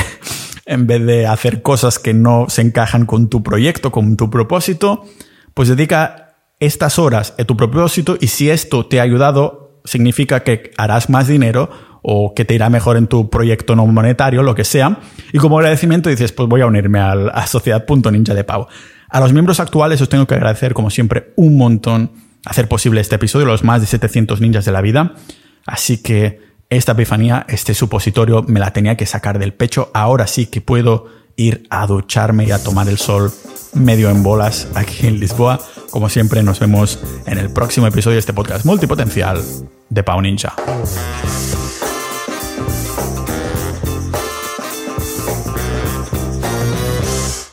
en 0.69 0.85
vez 0.85 1.03
de 1.03 1.25
hacer 1.25 1.63
cosas 1.63 1.97
que 1.97 2.13
no 2.13 2.45
se 2.47 2.61
encajan 2.61 3.07
con 3.07 3.27
tu 3.27 3.41
proyecto, 3.41 3.91
con 3.91 4.15
tu 4.15 4.29
propósito, 4.29 5.03
pues 5.55 5.67
dedica 5.67 6.35
estas 6.59 6.99
horas 6.99 7.33
a 7.39 7.43
tu 7.43 7.57
propósito 7.57 8.17
y 8.21 8.27
si 8.27 8.51
esto 8.51 8.85
te 8.85 8.99
ha 8.99 9.03
ayudado, 9.03 9.81
significa 9.83 10.43
que 10.43 10.71
harás 10.77 11.09
más 11.09 11.27
dinero 11.27 11.71
o 12.03 12.33
que 12.35 12.45
te 12.45 12.53
irá 12.53 12.69
mejor 12.69 12.97
en 12.97 13.07
tu 13.07 13.31
proyecto 13.31 13.75
no 13.75 13.85
monetario, 13.87 14.43
lo 14.43 14.53
que 14.53 14.63
sea. 14.63 14.99
Y 15.33 15.39
como 15.39 15.57
agradecimiento 15.57 16.09
dices, 16.09 16.31
pues 16.31 16.47
voy 16.47 16.61
a 16.61 16.67
unirme 16.67 16.99
a 16.99 17.47
sociedad.ninja 17.47 18.35
de 18.35 18.43
Pau. 18.43 18.67
A 19.09 19.19
los 19.19 19.33
miembros 19.33 19.59
actuales 19.59 19.99
os 20.01 20.09
tengo 20.09 20.27
que 20.27 20.35
agradecer, 20.35 20.75
como 20.75 20.91
siempre, 20.91 21.33
un 21.35 21.57
montón 21.57 22.11
hacer 22.45 22.67
posible 22.67 23.01
este 23.01 23.15
episodio, 23.15 23.47
los 23.47 23.63
más 23.63 23.81
de 23.81 23.87
700 23.87 24.39
ninjas 24.39 24.65
de 24.65 24.71
la 24.71 24.81
vida. 24.81 25.15
Así 25.65 26.03
que 26.03 26.48
esta 26.69 26.91
epifanía, 26.91 27.45
este 27.49 27.73
supositorio, 27.73 28.43
me 28.43 28.59
la 28.59 28.71
tenía 28.71 28.95
que 28.95 29.05
sacar 29.05 29.39
del 29.39 29.53
pecho. 29.53 29.89
Ahora 29.93 30.27
sí 30.27 30.45
que 30.45 30.61
puedo 30.61 31.07
ir 31.35 31.65
a 31.69 31.87
ducharme 31.87 32.45
y 32.45 32.51
a 32.51 32.61
tomar 32.61 32.87
el 32.89 32.97
sol 32.97 33.31
medio 33.73 34.09
en 34.09 34.23
bolas 34.23 34.67
aquí 34.75 35.07
en 35.07 35.19
Lisboa. 35.19 35.59
Como 35.89 36.09
siempre, 36.09 36.43
nos 36.43 36.59
vemos 36.59 36.99
en 37.25 37.37
el 37.37 37.51
próximo 37.51 37.87
episodio 37.87 38.15
de 38.15 38.19
este 38.19 38.33
podcast 38.33 38.65
multipotencial 38.65 39.41
de 39.89 40.03
Pau 40.03 40.21
Ninja. 40.21 40.55